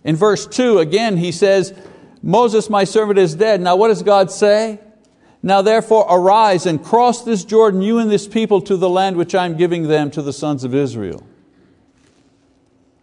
In 0.04 0.16
verse 0.16 0.46
2, 0.46 0.78
again, 0.78 1.18
he 1.18 1.32
says, 1.32 1.74
Moses, 2.22 2.70
my 2.70 2.84
servant, 2.84 3.18
is 3.18 3.34
dead. 3.34 3.60
Now, 3.60 3.76
what 3.76 3.88
does 3.88 4.04
God 4.04 4.30
say? 4.30 4.80
Now 5.42 5.62
therefore 5.62 6.08
arise 6.10 6.66
and 6.66 6.84
cross 6.84 7.24
this 7.24 7.44
Jordan, 7.44 7.84
you 7.84 8.00
and 8.00 8.10
this 8.10 8.28
people, 8.28 8.62
to 8.62 8.78
the 8.78 8.90
land 8.90 9.16
which 9.16 9.36
I 9.36 9.46
am 9.46 9.56
giving 9.56 9.88
them 9.88 10.10
to 10.12 10.24
the 10.24 10.34
sons 10.34 10.64
of 10.64 10.74
Israel. 10.74 11.26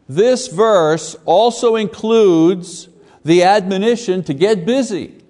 This 0.09 0.49
verse 0.49 1.15
also 1.25 1.77
includes 1.77 2.89
the 3.25 3.45
admonition 3.45 4.25
to 4.25 4.35
get 4.35 4.67
busy. 4.67 5.22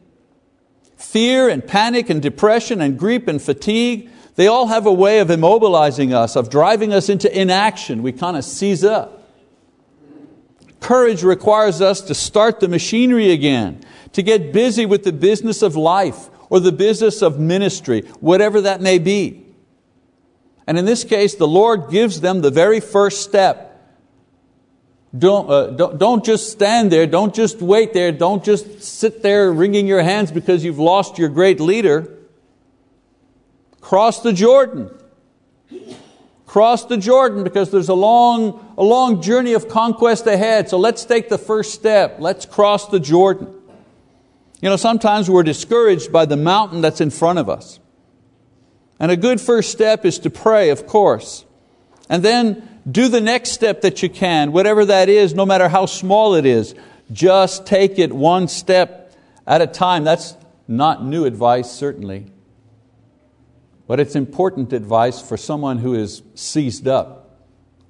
Fear 1.03 1.49
and 1.49 1.67
panic 1.67 2.09
and 2.09 2.23
depression 2.23 2.81
and 2.81 2.99
grief 2.99 3.29
and 3.29 3.43
fatigue, 3.43 4.09
they 4.37 4.47
all 4.47 4.69
have 4.69 4.87
a 4.87 4.93
way 4.93 5.19
of 5.19 5.29
immobilizing 5.29 6.15
us, 6.15 6.37
of 6.37 6.49
driving 6.49 6.95
us 6.95 7.09
into 7.09 7.29
inaction. 7.39 8.03
We 8.03 8.13
kind 8.13 8.37
of 8.37 8.45
seize 8.45 8.85
up. 8.85 9.29
Courage 10.81 11.23
requires 11.23 11.81
us 11.81 12.01
to 12.03 12.15
start 12.15 12.61
the 12.61 12.69
machinery 12.69 13.31
again, 13.31 13.83
to 14.13 14.23
get 14.23 14.53
busy 14.53 14.87
with 14.87 15.05
the 15.05 15.13
business 15.13 15.61
of 15.61 15.77
life, 15.77 16.31
or 16.49 16.61
the 16.61 16.73
business 16.73 17.21
of 17.21 17.39
ministry, 17.39 18.03
whatever 18.21 18.61
that 18.61 18.81
may 18.81 18.99
be. 18.99 19.45
And 20.67 20.79
in 20.79 20.85
this 20.85 21.03
case, 21.05 21.35
the 21.35 21.49
Lord 21.49 21.91
gives 21.91 22.21
them 22.21 22.41
the 22.41 22.51
very 22.51 22.81
first 22.81 23.23
step. 23.23 23.72
Don't, 25.16 25.50
uh, 25.50 25.66
don't, 25.71 25.99
don't 25.99 26.25
just 26.25 26.50
stand 26.50 26.90
there, 26.90 27.07
don't 27.07 27.35
just 27.35 27.61
wait 27.61 27.92
there, 27.92 28.12
don't 28.12 28.42
just 28.42 28.83
sit 28.83 29.23
there 29.23 29.52
wringing 29.52 29.87
your 29.87 30.02
hands 30.02 30.33
because 30.33 30.64
you've 30.64 30.78
lost 30.78 31.19
your 31.19 31.28
great 31.28 31.61
leader. 31.61 32.19
Cross 33.83 34.23
the 34.23 34.33
Jordan. 34.33 34.90
Cross 36.47 36.87
the 36.87 36.97
Jordan 36.97 37.45
because 37.45 37.71
there's 37.71 37.88
a 37.88 37.95
long, 37.95 38.75
a 38.78 38.83
long 38.83 39.21
journey 39.21 39.52
of 39.52 39.69
conquest 39.69 40.26
ahead. 40.26 40.69
So 40.69 40.78
let's 40.78 41.04
take 41.04 41.28
the 41.28 41.38
first 41.38 41.75
step. 41.75 42.16
Let's 42.19 42.47
cross 42.47 42.88
the 42.88 43.00
Jordan. 43.00 43.54
You 44.62 44.69
know, 44.69 44.76
sometimes 44.76 45.28
we're 45.28 45.42
discouraged 45.42 46.12
by 46.12 46.25
the 46.25 46.37
mountain 46.37 46.81
that's 46.81 47.00
in 47.00 47.11
front 47.11 47.38
of 47.38 47.50
us. 47.50 47.81
And 49.00 49.11
a 49.11 49.16
good 49.16 49.40
first 49.40 49.73
step 49.73 50.04
is 50.04 50.19
to 50.21 50.31
pray, 50.31 50.71
of 50.71 50.87
course. 50.87 51.45
And 52.09 52.23
then 52.23 52.72
do 52.91 53.09
the 53.09 53.21
next 53.21 53.53
step 53.53 53.83
that 53.83 54.03
you 54.03 54.09
can, 54.09 54.53
whatever 54.53 54.85
that 54.85 55.09
is, 55.09 55.35
no 55.35 55.47
matter 55.47 55.69
how 55.69 55.87
small 55.87 56.35
it 56.35 56.47
is. 56.47 56.75
Just 57.11 57.67
take 57.67 57.99
it 57.99 58.12
one 58.12 58.49
step 58.49 59.15
at 59.47 59.61
a 59.61 59.67
time. 59.67 60.05
That's 60.05 60.37
not 60.67 61.05
new 61.05 61.25
advice, 61.25 61.71
certainly. 61.71 62.27
But 63.87 64.01
it's 64.01 64.17
important 64.17 64.73
advice 64.73 65.21
for 65.21 65.37
someone 65.37 65.79
who 65.79 65.95
is 65.95 66.23
seized 66.35 66.89
up, 66.89 67.39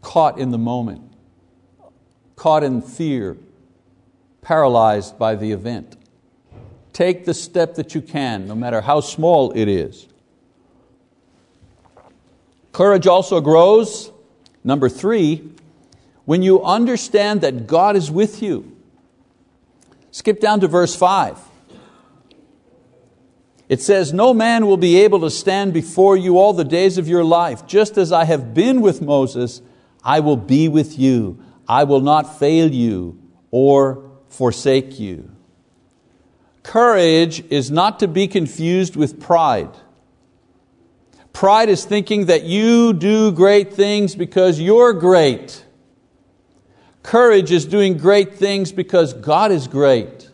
caught 0.00 0.38
in 0.38 0.50
the 0.50 0.58
moment, 0.58 1.12
caught 2.36 2.64
in 2.64 2.82
fear, 2.82 3.36
paralyzed 4.40 5.18
by 5.18 5.36
the 5.36 5.52
event. 5.52 5.96
Take 6.92 7.24
the 7.24 7.34
step 7.34 7.76
that 7.76 7.94
you 7.94 8.02
can, 8.02 8.46
no 8.46 8.54
matter 8.54 8.82
how 8.82 9.00
small 9.00 9.52
it 9.52 9.68
is. 9.68 10.08
Courage 12.72 13.06
also 13.06 13.40
grows, 13.40 14.11
number 14.64 14.88
three, 14.88 15.52
when 16.24 16.42
you 16.42 16.62
understand 16.62 17.40
that 17.40 17.66
God 17.66 17.96
is 17.96 18.10
with 18.10 18.42
you. 18.42 18.76
Skip 20.10 20.40
down 20.40 20.60
to 20.60 20.68
verse 20.68 20.94
5. 20.94 21.38
It 23.68 23.80
says, 23.80 24.12
No 24.12 24.34
man 24.34 24.66
will 24.66 24.76
be 24.76 24.98
able 24.98 25.20
to 25.20 25.30
stand 25.30 25.72
before 25.72 26.16
you 26.16 26.38
all 26.38 26.52
the 26.52 26.64
days 26.64 26.98
of 26.98 27.08
your 27.08 27.24
life. 27.24 27.66
Just 27.66 27.96
as 27.96 28.12
I 28.12 28.24
have 28.24 28.52
been 28.52 28.82
with 28.82 29.00
Moses, 29.00 29.62
I 30.04 30.20
will 30.20 30.36
be 30.36 30.68
with 30.68 30.98
you. 30.98 31.42
I 31.66 31.84
will 31.84 32.00
not 32.00 32.38
fail 32.38 32.70
you 32.70 33.18
or 33.50 34.10
forsake 34.28 35.00
you. 35.00 35.30
Courage 36.62 37.44
is 37.50 37.70
not 37.70 37.98
to 38.00 38.08
be 38.08 38.28
confused 38.28 38.94
with 38.94 39.20
pride. 39.20 39.70
Pride 41.32 41.68
is 41.68 41.84
thinking 41.84 42.26
that 42.26 42.44
you 42.44 42.92
do 42.92 43.32
great 43.32 43.72
things 43.72 44.14
because 44.14 44.60
you're 44.60 44.92
great. 44.92 45.64
Courage 47.02 47.50
is 47.50 47.64
doing 47.64 47.96
great 47.96 48.34
things 48.34 48.70
because 48.70 49.12
God 49.12 49.50
is 49.50 49.66
great. 49.66 50.30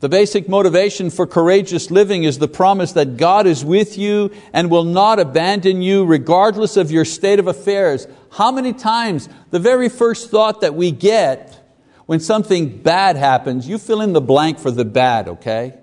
The 0.00 0.08
basic 0.08 0.48
motivation 0.48 1.10
for 1.10 1.26
courageous 1.26 1.90
living 1.90 2.24
is 2.24 2.38
the 2.38 2.48
promise 2.48 2.92
that 2.92 3.18
God 3.18 3.46
is 3.46 3.64
with 3.64 3.98
you 3.98 4.30
and 4.52 4.70
will 4.70 4.84
not 4.84 5.18
abandon 5.18 5.82
you 5.82 6.06
regardless 6.06 6.78
of 6.78 6.90
your 6.90 7.04
state 7.04 7.38
of 7.38 7.46
affairs. 7.46 8.06
How 8.32 8.50
many 8.50 8.72
times 8.72 9.28
the 9.50 9.58
very 9.58 9.90
first 9.90 10.30
thought 10.30 10.62
that 10.62 10.74
we 10.74 10.90
get 10.90 11.60
when 12.06 12.18
something 12.18 12.78
bad 12.78 13.16
happens, 13.16 13.68
you 13.68 13.78
fill 13.78 14.00
in 14.00 14.14
the 14.14 14.20
blank 14.22 14.58
for 14.58 14.70
the 14.70 14.86
bad, 14.86 15.28
okay? 15.28 15.74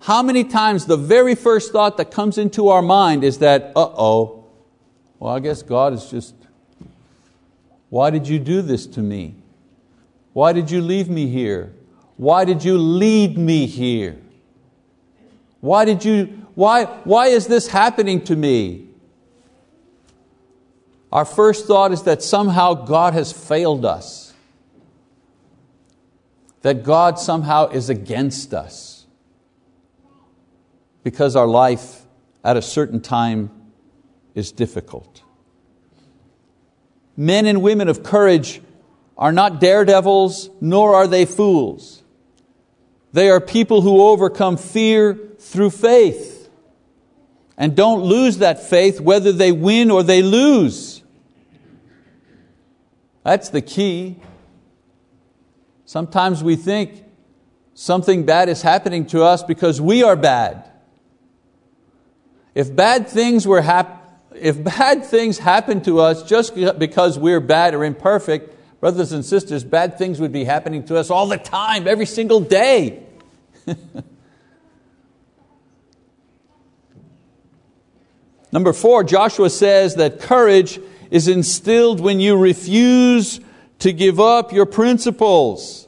How 0.00 0.22
many 0.22 0.44
times 0.44 0.86
the 0.86 0.96
very 0.96 1.34
first 1.34 1.72
thought 1.72 1.96
that 1.98 2.10
comes 2.10 2.38
into 2.38 2.68
our 2.68 2.82
mind 2.82 3.22
is 3.22 3.38
that, 3.38 3.72
uh 3.76 3.88
oh, 3.96 4.46
well, 5.18 5.34
I 5.34 5.40
guess 5.40 5.62
God 5.62 5.92
is 5.92 6.10
just, 6.10 6.34
why 7.90 8.10
did 8.10 8.26
you 8.26 8.38
do 8.38 8.62
this 8.62 8.86
to 8.88 9.00
me? 9.00 9.34
Why 10.32 10.52
did 10.52 10.70
you 10.70 10.80
leave 10.80 11.08
me 11.08 11.28
here? 11.28 11.72
Why 12.16 12.44
did 12.44 12.64
you 12.64 12.78
lead 12.78 13.36
me 13.36 13.66
here? 13.66 14.16
Why 15.60 15.84
did 15.84 16.04
you, 16.04 16.46
why, 16.54 16.84
why 17.04 17.26
is 17.26 17.46
this 17.46 17.68
happening 17.68 18.22
to 18.24 18.36
me? 18.36 18.88
Our 21.12 21.24
first 21.24 21.66
thought 21.66 21.92
is 21.92 22.04
that 22.04 22.22
somehow 22.22 22.74
God 22.74 23.14
has 23.14 23.32
failed 23.32 23.84
us 23.84 24.30
that 26.62 26.82
God 26.82 27.18
somehow 27.18 27.68
is 27.68 27.88
against 27.88 28.52
us 28.52 28.99
because 31.02 31.36
our 31.36 31.46
life 31.46 32.02
at 32.44 32.56
a 32.56 32.62
certain 32.62 33.00
time 33.00 33.50
is 34.34 34.52
difficult. 34.52 35.22
Men 37.16 37.46
and 37.46 37.62
women 37.62 37.88
of 37.88 38.02
courage 38.02 38.60
are 39.18 39.32
not 39.32 39.60
daredevils, 39.60 40.48
nor 40.60 40.94
are 40.94 41.06
they 41.06 41.26
fools. 41.26 42.02
They 43.12 43.28
are 43.28 43.40
people 43.40 43.82
who 43.82 44.02
overcome 44.02 44.56
fear 44.56 45.18
through 45.38 45.70
faith 45.70 46.48
and 47.58 47.76
don't 47.76 48.02
lose 48.02 48.38
that 48.38 48.62
faith 48.62 49.00
whether 49.00 49.32
they 49.32 49.52
win 49.52 49.90
or 49.90 50.02
they 50.02 50.22
lose. 50.22 51.02
That's 53.22 53.50
the 53.50 53.60
key. 53.60 54.16
Sometimes 55.84 56.42
we 56.42 56.56
think 56.56 57.04
something 57.74 58.24
bad 58.24 58.48
is 58.48 58.62
happening 58.62 59.04
to 59.06 59.22
us 59.22 59.42
because 59.42 59.80
we 59.80 60.02
are 60.02 60.16
bad. 60.16 60.69
If 62.54 62.74
bad 62.74 63.08
things 63.08 63.46
were 63.46 63.62
hap- 63.62 63.98
if 64.34 64.62
bad 64.62 65.04
things 65.04 65.38
happen 65.38 65.82
to 65.82 66.00
us 66.00 66.22
just 66.22 66.54
because 66.78 67.18
we're 67.18 67.40
bad 67.40 67.74
or 67.74 67.84
imperfect, 67.84 68.80
brothers 68.80 69.12
and 69.12 69.24
sisters, 69.24 69.64
bad 69.64 69.98
things 69.98 70.20
would 70.20 70.32
be 70.32 70.44
happening 70.44 70.84
to 70.84 70.96
us 70.96 71.10
all 71.10 71.26
the 71.26 71.38
time, 71.38 71.86
every 71.86 72.06
single 72.06 72.40
day. 72.40 73.02
Number 78.52 78.72
four, 78.72 79.04
Joshua 79.04 79.48
says 79.50 79.94
that 79.96 80.20
courage 80.20 80.80
is 81.10 81.28
instilled 81.28 82.00
when 82.00 82.18
you 82.20 82.36
refuse 82.36 83.40
to 83.80 83.92
give 83.92 84.18
up 84.18 84.52
your 84.52 84.66
principles. 84.66 85.86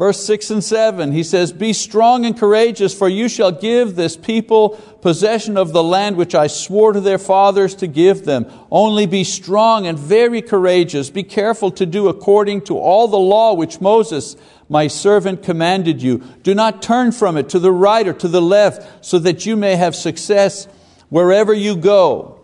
Verse 0.00 0.24
6 0.24 0.50
and 0.50 0.64
7, 0.64 1.12
he 1.12 1.22
says, 1.22 1.52
Be 1.52 1.74
strong 1.74 2.24
and 2.24 2.34
courageous, 2.34 2.96
for 2.96 3.06
you 3.06 3.28
shall 3.28 3.52
give 3.52 3.96
this 3.96 4.16
people 4.16 4.70
possession 5.02 5.58
of 5.58 5.74
the 5.74 5.82
land 5.82 6.16
which 6.16 6.34
I 6.34 6.46
swore 6.46 6.94
to 6.94 7.02
their 7.02 7.18
fathers 7.18 7.74
to 7.74 7.86
give 7.86 8.24
them. 8.24 8.50
Only 8.70 9.04
be 9.04 9.24
strong 9.24 9.86
and 9.86 9.98
very 9.98 10.40
courageous. 10.40 11.10
Be 11.10 11.22
careful 11.22 11.70
to 11.72 11.84
do 11.84 12.08
according 12.08 12.62
to 12.62 12.78
all 12.78 13.08
the 13.08 13.18
law 13.18 13.52
which 13.52 13.82
Moses, 13.82 14.36
my 14.70 14.86
servant, 14.86 15.42
commanded 15.42 16.00
you. 16.00 16.24
Do 16.42 16.54
not 16.54 16.80
turn 16.80 17.12
from 17.12 17.36
it 17.36 17.50
to 17.50 17.58
the 17.58 17.70
right 17.70 18.08
or 18.08 18.14
to 18.14 18.28
the 18.28 18.40
left, 18.40 19.04
so 19.04 19.18
that 19.18 19.44
you 19.44 19.54
may 19.54 19.76
have 19.76 19.94
success 19.94 20.66
wherever 21.10 21.52
you 21.52 21.76
go. 21.76 22.40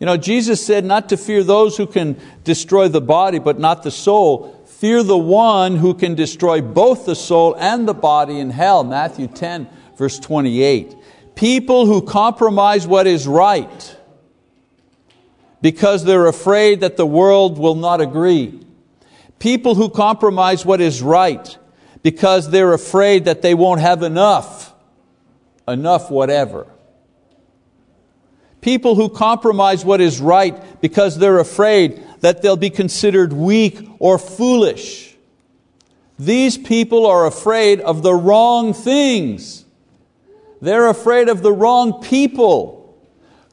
You 0.00 0.06
know, 0.06 0.16
Jesus 0.16 0.66
said 0.66 0.84
not 0.84 1.10
to 1.10 1.16
fear 1.16 1.44
those 1.44 1.76
who 1.76 1.86
can 1.86 2.20
destroy 2.42 2.88
the 2.88 3.00
body, 3.00 3.38
but 3.38 3.60
not 3.60 3.84
the 3.84 3.92
soul. 3.92 4.55
Fear 4.78 5.04
the 5.04 5.16
one 5.16 5.76
who 5.76 5.94
can 5.94 6.14
destroy 6.14 6.60
both 6.60 7.06
the 7.06 7.16
soul 7.16 7.54
and 7.54 7.88
the 7.88 7.94
body 7.94 8.38
in 8.38 8.50
hell. 8.50 8.84
Matthew 8.84 9.26
10, 9.26 9.66
verse 9.96 10.18
28. 10.18 10.94
People 11.34 11.86
who 11.86 12.02
compromise 12.02 12.86
what 12.86 13.06
is 13.06 13.26
right 13.26 13.96
because 15.62 16.04
they're 16.04 16.26
afraid 16.26 16.80
that 16.80 16.98
the 16.98 17.06
world 17.06 17.58
will 17.58 17.74
not 17.74 18.02
agree. 18.02 18.60
People 19.38 19.74
who 19.74 19.88
compromise 19.88 20.66
what 20.66 20.82
is 20.82 21.00
right 21.00 21.56
because 22.02 22.50
they're 22.50 22.74
afraid 22.74 23.24
that 23.24 23.40
they 23.40 23.54
won't 23.54 23.80
have 23.80 24.02
enough, 24.02 24.74
enough 25.66 26.10
whatever. 26.10 26.66
People 28.60 28.94
who 28.94 29.08
compromise 29.08 29.86
what 29.86 30.02
is 30.02 30.20
right 30.20 30.82
because 30.82 31.16
they're 31.16 31.38
afraid 31.38 32.05
that 32.26 32.42
they'll 32.42 32.56
be 32.56 32.70
considered 32.70 33.32
weak 33.32 33.88
or 34.00 34.18
foolish. 34.18 35.14
These 36.18 36.58
people 36.58 37.06
are 37.06 37.24
afraid 37.24 37.80
of 37.80 38.02
the 38.02 38.14
wrong 38.14 38.74
things. 38.74 39.64
They're 40.60 40.88
afraid 40.88 41.28
of 41.28 41.44
the 41.44 41.52
wrong 41.52 42.02
people. 42.02 42.98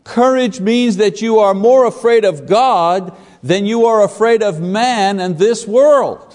Courage 0.03 0.60
means 0.60 0.98
that 0.98 1.22
you 1.22 1.38
are 1.38 1.53
more 1.53 1.86
afraid 1.86 2.25
of 2.25 2.48
God 2.48 3.15
than 3.44 3.68
you 3.68 3.86
are 3.86 4.03
afraid 4.03 4.42
of 4.42 4.60
man 4.60 5.20
and 5.20 5.38
this 5.38 5.68
world. 5.68 6.34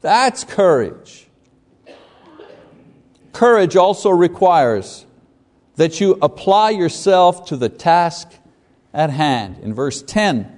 That's 0.00 0.44
courage. 0.44 1.26
Courage 3.32 3.74
also 3.74 4.10
requires 4.10 5.06
that 5.74 6.00
you 6.00 6.20
apply 6.22 6.70
yourself 6.70 7.46
to 7.46 7.56
the 7.56 7.68
task 7.68 8.28
at 8.94 9.10
hand. 9.10 9.58
In 9.58 9.74
verse 9.74 10.02
10, 10.02 10.57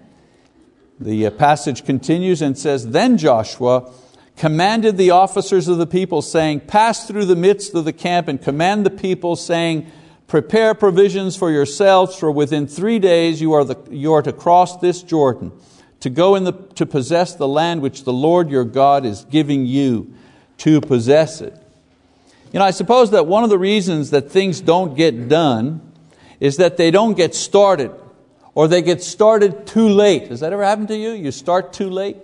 the 1.00 1.26
uh, 1.26 1.30
passage 1.30 1.84
continues 1.84 2.42
and 2.42 2.56
says, 2.58 2.88
Then 2.90 3.16
Joshua 3.16 3.90
commanded 4.36 4.98
the 4.98 5.10
officers 5.10 5.66
of 5.66 5.78
the 5.78 5.86
people, 5.86 6.20
saying, 6.20 6.60
Pass 6.60 7.08
through 7.08 7.24
the 7.24 7.36
midst 7.36 7.74
of 7.74 7.86
the 7.86 7.92
camp 7.92 8.28
and 8.28 8.40
command 8.40 8.84
the 8.84 8.90
people, 8.90 9.34
saying, 9.34 9.90
Prepare 10.26 10.74
provisions 10.74 11.36
for 11.36 11.50
yourselves, 11.50 12.16
for 12.16 12.30
within 12.30 12.66
three 12.66 12.98
days 12.98 13.40
you 13.40 13.54
are, 13.54 13.64
the, 13.64 13.76
you 13.90 14.12
are 14.12 14.22
to 14.22 14.32
cross 14.32 14.76
this 14.78 15.02
Jordan, 15.02 15.52
to 16.00 16.10
go 16.10 16.36
in 16.36 16.44
the, 16.44 16.52
to 16.52 16.86
possess 16.86 17.34
the 17.34 17.48
land 17.48 17.80
which 17.80 18.04
the 18.04 18.12
Lord 18.12 18.50
your 18.50 18.64
God 18.64 19.04
is 19.04 19.24
giving 19.24 19.66
you 19.66 20.12
to 20.58 20.80
possess 20.80 21.40
it. 21.40 21.56
You 22.52 22.58
know, 22.58 22.64
I 22.64 22.72
suppose 22.72 23.12
that 23.12 23.26
one 23.26 23.42
of 23.42 23.50
the 23.50 23.58
reasons 23.58 24.10
that 24.10 24.30
things 24.30 24.60
don't 24.60 24.94
get 24.96 25.28
done 25.28 25.80
is 26.40 26.58
that 26.58 26.76
they 26.76 26.90
don't 26.90 27.14
get 27.14 27.34
started 27.34 27.92
or 28.60 28.68
they 28.68 28.82
get 28.82 29.02
started 29.02 29.66
too 29.66 29.88
late. 29.88 30.28
Has 30.28 30.40
that 30.40 30.52
ever 30.52 30.62
happened 30.62 30.88
to 30.88 30.94
you? 30.94 31.12
You 31.12 31.32
start 31.32 31.72
too 31.72 31.88
late? 31.88 32.18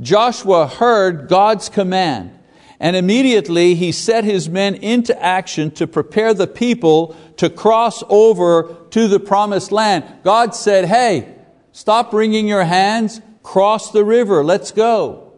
Joshua 0.00 0.66
heard 0.66 1.28
God's 1.28 1.68
command 1.68 2.36
and 2.80 2.96
immediately 2.96 3.76
he 3.76 3.92
set 3.92 4.24
his 4.24 4.48
men 4.48 4.74
into 4.74 5.16
action 5.22 5.70
to 5.70 5.86
prepare 5.86 6.34
the 6.34 6.48
people 6.48 7.14
to 7.36 7.48
cross 7.48 8.02
over 8.08 8.78
to 8.90 9.06
the 9.06 9.20
promised 9.20 9.70
land. 9.70 10.04
God 10.24 10.56
said, 10.56 10.86
Hey, 10.86 11.36
stop 11.70 12.12
wringing 12.12 12.48
your 12.48 12.64
hands, 12.64 13.20
cross 13.44 13.92
the 13.92 14.04
river, 14.04 14.42
let's 14.42 14.72
go. 14.72 15.34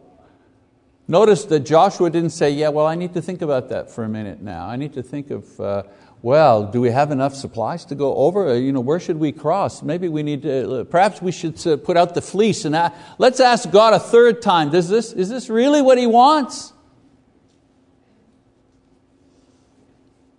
Notice 1.07 1.45
that 1.45 1.59
Joshua 1.59 2.09
didn't 2.09 2.31
say, 2.31 2.49
Yeah, 2.49 2.69
well, 2.69 2.87
I 2.87 2.95
need 2.95 3.13
to 3.13 3.21
think 3.21 3.43
about 3.43 3.69
that 3.69 3.91
for 3.91 4.03
a 4.03 4.09
minute 4.09 4.41
now. 4.41 4.65
I 4.65 4.77
need 4.77 4.93
to 4.93 5.03
think 5.03 5.29
of, 5.29 5.59
uh, 5.61 5.83
well, 6.23 6.63
do 6.63 6.79
we 6.79 6.89
have 6.89 7.11
enough 7.11 7.35
supplies 7.35 7.83
to 7.83 7.95
go 7.95 8.15
over? 8.15 8.47
Uh, 8.47 8.53
you 8.53 8.71
know, 8.71 8.79
where 8.79 8.99
should 8.99 9.19
we 9.19 9.33
cross? 9.33 9.83
Maybe 9.83 10.07
we 10.07 10.23
need 10.23 10.43
to, 10.43 10.79
uh, 10.79 10.83
perhaps 10.85 11.21
we 11.21 11.33
should 11.33 11.67
uh, 11.67 11.75
put 11.75 11.97
out 11.97 12.15
the 12.15 12.21
fleece 12.21 12.63
and 12.63 12.93
let's 13.17 13.41
ask 13.41 13.69
God 13.69 13.93
a 13.93 13.99
third 13.99 14.41
time. 14.41 14.69
Does 14.69 14.87
this, 14.87 15.11
is 15.11 15.27
this 15.27 15.49
really 15.49 15.81
what 15.81 15.97
He 15.97 16.07
wants? 16.07 16.71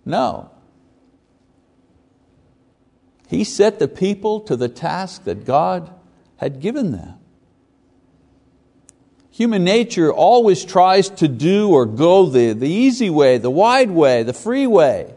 No. 0.06 0.50
He 3.28 3.44
set 3.44 3.78
the 3.78 3.88
people 3.88 4.40
to 4.40 4.56
the 4.56 4.70
task 4.70 5.24
that 5.24 5.44
God 5.44 5.92
had 6.38 6.60
given 6.60 6.92
them. 6.92 7.16
Human 9.32 9.64
nature 9.64 10.10
always 10.10 10.64
tries 10.64 11.10
to 11.10 11.28
do 11.28 11.68
or 11.68 11.84
go 11.84 12.24
the, 12.24 12.54
the 12.54 12.70
easy 12.70 13.10
way, 13.10 13.36
the 13.36 13.50
wide 13.50 13.90
way, 13.90 14.22
the 14.22 14.32
free 14.32 14.66
way. 14.66 15.12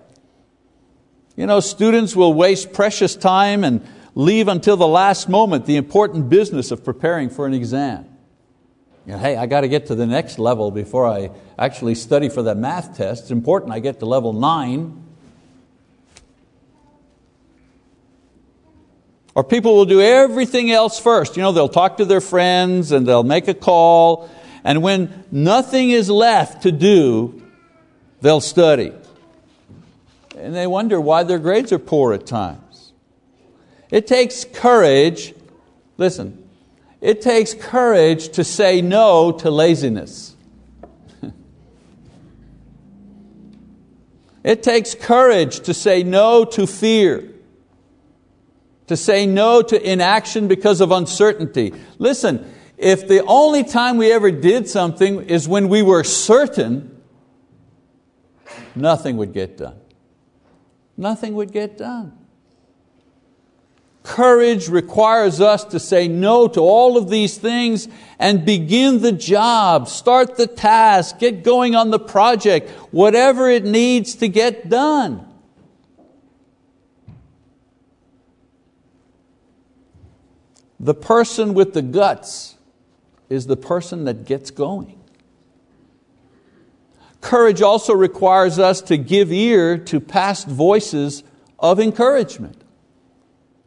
You 1.37 1.45
know, 1.45 1.59
students 1.59 2.15
will 2.15 2.33
waste 2.33 2.73
precious 2.73 3.15
time 3.15 3.63
and 3.63 3.87
leave 4.15 4.47
until 4.47 4.75
the 4.75 4.87
last 4.87 5.29
moment 5.29 5.67
the 5.67 5.75
important 5.75 6.29
business 6.29 6.71
of 6.71 6.83
preparing 6.83 7.29
for 7.29 7.45
an 7.45 7.53
exam. 7.53 8.09
You 9.05 9.13
know, 9.13 9.19
hey, 9.19 9.37
I 9.37 9.45
got 9.45 9.61
to 9.61 9.67
get 9.67 9.85
to 9.85 9.95
the 9.95 10.07
next 10.07 10.39
level 10.39 10.71
before 10.71 11.07
I 11.07 11.29
actually 11.57 11.93
study 11.93 12.27
for 12.27 12.41
that 12.43 12.57
math 12.57 12.97
test. 12.97 13.23
It's 13.23 13.31
important 13.31 13.71
I 13.71 13.79
get 13.79 13.99
to 13.99 14.07
level 14.07 14.33
nine. 14.33 15.03
Or 19.35 19.43
people 19.43 19.75
will 19.75 19.85
do 19.85 20.01
everything 20.01 20.71
else 20.71 20.99
first. 20.99 21.37
You 21.37 21.43
know, 21.43 21.51
they'll 21.51 21.69
talk 21.69 21.97
to 21.97 22.05
their 22.05 22.19
friends 22.19 22.91
and 22.91 23.07
they'll 23.07 23.21
make 23.21 23.47
a 23.47 23.53
call, 23.53 24.27
and 24.63 24.81
when 24.81 25.23
nothing 25.31 25.91
is 25.91 26.09
left 26.09 26.63
to 26.63 26.71
do, 26.71 27.43
they'll 28.21 28.41
study. 28.41 28.91
And 30.37 30.55
they 30.55 30.67
wonder 30.67 31.01
why 31.01 31.23
their 31.23 31.39
grades 31.39 31.71
are 31.71 31.79
poor 31.79 32.13
at 32.13 32.25
times. 32.25 32.93
It 33.89 34.05
takes 34.07 34.43
courage, 34.45 35.33
listen, 35.97 36.43
it 37.01 37.21
takes 37.21 37.53
courage 37.53 38.29
to 38.29 38.43
say 38.43 38.81
no 38.81 39.31
to 39.31 39.49
laziness. 39.49 40.35
it 44.43 44.61
takes 44.63 44.93
courage 44.93 45.61
to 45.61 45.73
say 45.73 46.03
no 46.03 46.45
to 46.45 46.67
fear 46.67 47.33
to 48.87 48.97
say 48.97 49.25
no 49.25 49.61
to 49.61 49.91
inaction 49.91 50.47
because 50.47 50.81
of 50.81 50.91
uncertainty. 50.91 51.73
Listen, 51.99 52.53
if 52.77 53.07
the 53.07 53.23
only 53.25 53.63
time 53.63 53.97
we 53.97 54.11
ever 54.11 54.31
did 54.31 54.67
something 54.67 55.23
is 55.23 55.47
when 55.47 55.69
we 55.69 55.81
were 55.81 56.03
certain, 56.03 57.01
nothing 58.75 59.17
would 59.17 59.33
get 59.33 59.57
done. 59.57 59.75
Nothing 60.97 61.35
would 61.35 61.51
get 61.51 61.77
done. 61.77 62.17
Courage 64.01 64.69
requires 64.69 65.41
us 65.41 65.65
to 65.65 65.79
say 65.79 66.07
no 66.07 66.47
to 66.47 66.61
all 66.61 66.97
of 66.97 67.09
these 67.09 67.37
things 67.37 67.89
and 68.17 68.45
begin 68.45 69.01
the 69.01 69.11
job, 69.11 69.89
start 69.89 70.37
the 70.37 70.47
task, 70.47 71.19
get 71.19 71.43
going 71.43 71.75
on 71.75 71.91
the 71.91 71.99
project, 71.99 72.69
whatever 72.91 73.49
it 73.49 73.65
needs 73.65 74.15
to 74.15 74.29
get 74.29 74.69
done. 74.69 75.25
The 80.79 80.93
person 80.93 81.53
with 81.53 81.73
the 81.73 81.81
guts 81.81 82.55
is 83.29 83.45
the 83.47 83.57
person 83.57 84.05
that 84.05 84.25
gets 84.25 84.51
going. 84.51 84.96
Courage 87.27 87.61
also 87.61 87.93
requires 87.93 88.57
us 88.57 88.79
to 88.83 88.95
give 88.95 89.33
ear 89.33 89.77
to 89.77 89.99
past 89.99 90.47
voices 90.47 91.25
of 91.59 91.77
encouragement. 91.77 92.61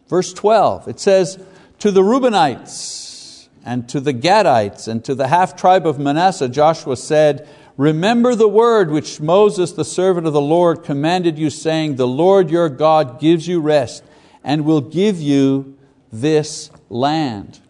Verse 0.09 0.33
12, 0.33 0.89
it 0.89 0.99
says, 0.99 1.39
To 1.81 1.91
the 1.91 2.01
Reubenites 2.01 3.49
and 3.63 3.87
to 3.91 4.01
the 4.01 4.15
Gadites 4.15 4.89
and 4.89 5.05
to 5.05 5.15
the 5.15 5.29
half 5.29 5.57
tribe 5.57 5.87
of 5.87 5.99
Manasseh, 5.99 6.49
Joshua 6.49 6.97
said, 6.97 7.47
Remember 7.77 8.35
the 8.35 8.49
word 8.49 8.91
which 8.91 9.21
Moses, 9.21 9.73
the 9.73 9.85
servant 9.85 10.27
of 10.27 10.33
the 10.33 10.41
Lord, 10.41 10.83
commanded 10.83 11.39
you, 11.39 11.51
saying, 11.51 11.97
The 11.97 12.09
Lord 12.09 12.49
your 12.49 12.71
God 12.71 13.21
gives 13.21 13.47
you 13.47 13.61
rest 13.61 14.03
and 14.43 14.65
will 14.65 14.81
give 14.81 15.21
you 15.21 15.77
this 16.11 16.71
land. 16.89 17.61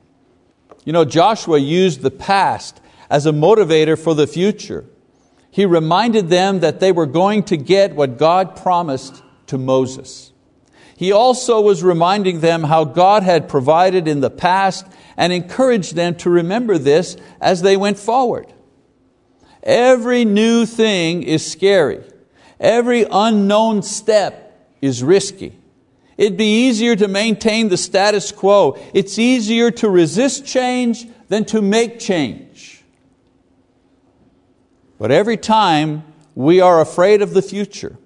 You 0.85 0.92
know, 0.92 1.05
Joshua 1.05 1.59
used 1.59 2.03
the 2.03 2.12
past 2.12 2.81
as 3.11 3.26
a 3.26 3.33
motivator 3.33 3.98
for 3.98 4.14
the 4.14 4.29
future. 4.29 4.85
He 5.51 5.67
reminded 5.67 6.29
them 6.29 6.61
that 6.61 6.81
they 6.81 6.93
were 6.93 7.07
going 7.07 7.45
to 7.45 7.57
get 7.57 7.95
what 7.95 8.19
God 8.19 8.57
promised 8.57 9.23
to 9.49 9.59
Moses. 9.59 10.33
He 10.97 11.13
also 11.13 11.61
was 11.61 11.83
reminding 11.83 12.41
them 12.41 12.63
how 12.63 12.85
God 12.85 13.23
had 13.23 13.49
provided 13.49 14.07
in 14.07 14.21
the 14.21 14.31
past 14.31 14.87
and 15.17 15.33
encouraged 15.33 15.95
them 15.95 16.15
to 16.17 16.31
remember 16.31 16.79
this 16.79 17.17
as 17.41 17.63
they 17.63 17.77
went 17.77 17.99
forward. 17.99 18.53
Every 19.63 20.25
new 20.25 20.67
thing 20.67 21.23
is 21.23 21.51
scary. 21.51 22.05
Every 22.59 23.07
unknown 23.11 23.83
step 23.83 24.75
is 24.81 25.03
risky. 25.03 25.57
It'd 26.17 26.37
be 26.37 26.69
easier 26.69 26.95
to 26.97 27.09
maintain 27.09 27.69
the 27.69 27.79
status 27.79 28.31
quo. 28.31 28.79
It's 28.93 29.19
easier 29.19 29.71
to 29.71 29.89
resist 29.89 30.45
change 30.45 31.09
than 31.29 31.47
to 31.47 31.63
make 31.63 31.99
change. 31.99 32.80
But 35.01 35.11
every 35.11 35.37
time 35.37 36.05
we 36.37 36.61
are 36.61 36.81
afraid 36.81 37.23
of 37.23 37.35
the 37.35 37.43
future, 37.43 37.99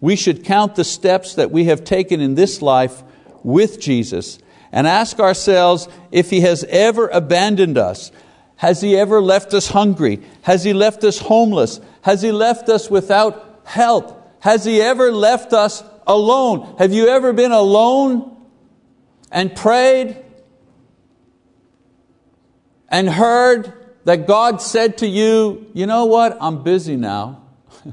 we 0.00 0.16
should 0.16 0.44
count 0.44 0.74
the 0.74 0.84
steps 0.84 1.36
that 1.36 1.50
we 1.50 1.64
have 1.64 1.84
taken 1.84 2.20
in 2.20 2.34
this 2.34 2.60
life 2.60 3.02
with 3.42 3.80
Jesus 3.80 4.38
and 4.70 4.86
ask 4.86 5.18
ourselves 5.18 5.88
if 6.12 6.28
He 6.28 6.40
has 6.42 6.64
ever 6.64 7.08
abandoned 7.08 7.78
us. 7.78 8.12
Has 8.56 8.82
He 8.82 8.98
ever 8.98 9.22
left 9.22 9.54
us 9.54 9.68
hungry? 9.68 10.20
Has 10.42 10.64
He 10.64 10.74
left 10.74 11.02
us 11.04 11.18
homeless? 11.18 11.80
Has 12.02 12.20
He 12.20 12.32
left 12.32 12.68
us 12.68 12.90
without 12.90 13.62
help? 13.64 14.42
Has 14.42 14.66
He 14.66 14.82
ever 14.82 15.10
left 15.10 15.54
us 15.54 15.82
alone. 16.08 16.74
Have 16.78 16.92
you 16.92 17.06
ever 17.06 17.32
been 17.32 17.52
alone 17.52 18.34
and 19.30 19.54
prayed 19.54 20.16
and 22.88 23.08
heard 23.08 23.77
that 24.08 24.26
God 24.26 24.62
said 24.62 24.96
to 24.98 25.06
you, 25.06 25.66
you 25.74 25.84
know 25.84 26.06
what, 26.06 26.38
I'm 26.40 26.62
busy 26.62 26.96
now. 26.96 27.42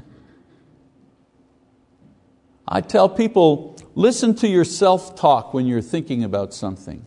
I 2.66 2.80
tell 2.80 3.10
people, 3.10 3.76
listen 3.94 4.34
to 4.36 4.48
your 4.48 4.64
self-talk 4.64 5.52
when 5.52 5.66
you're 5.66 5.82
thinking 5.82 6.24
about 6.24 6.54
something. 6.54 7.04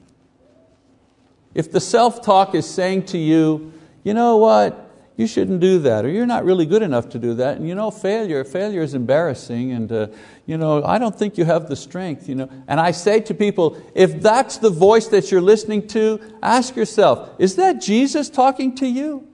If 1.56 1.72
the 1.72 1.80
self-talk 1.80 2.54
is 2.54 2.70
saying 2.70 3.08
to 3.08 3.18
you, 3.18 3.74
you 4.04 4.14
know 4.14 4.38
what, 4.38 4.89
you 5.20 5.28
shouldn't 5.28 5.60
do 5.60 5.80
that, 5.80 6.06
or 6.06 6.10
you're 6.10 6.26
not 6.26 6.46
really 6.46 6.66
good 6.66 6.82
enough 6.82 7.10
to 7.10 7.20
do 7.20 7.34
that. 7.34 7.58
And 7.58 7.68
you 7.68 7.76
know, 7.76 7.92
failure, 7.92 8.46
failure 8.46 8.82
is 8.82 8.94
embarrassing, 8.94 9.74
and 9.74 9.92
uh, 9.92 10.08
you 10.46 10.58
know, 10.58 10.82
I 10.82 10.98
don't 10.98 11.14
think 11.14 11.38
you 11.38 11.44
have 11.44 11.68
the 11.68 11.76
strength. 11.76 12.30
You 12.30 12.36
know? 12.36 12.50
And 12.70 12.80
I 12.80 12.92
say 12.92 13.20
to 13.20 13.34
people, 13.34 13.78
if 13.94 14.22
that's 14.22 14.60
the 14.60 14.70
voice 14.70 15.08
that 15.08 15.30
you're 15.30 15.42
listening 15.42 15.90
to, 15.90 16.22
ask 16.42 16.74
yourself, 16.78 17.32
is 17.38 17.58
that 17.58 17.82
Jesus 17.82 18.30
talking 18.30 18.76
to 18.76 18.88
you? 18.88 19.28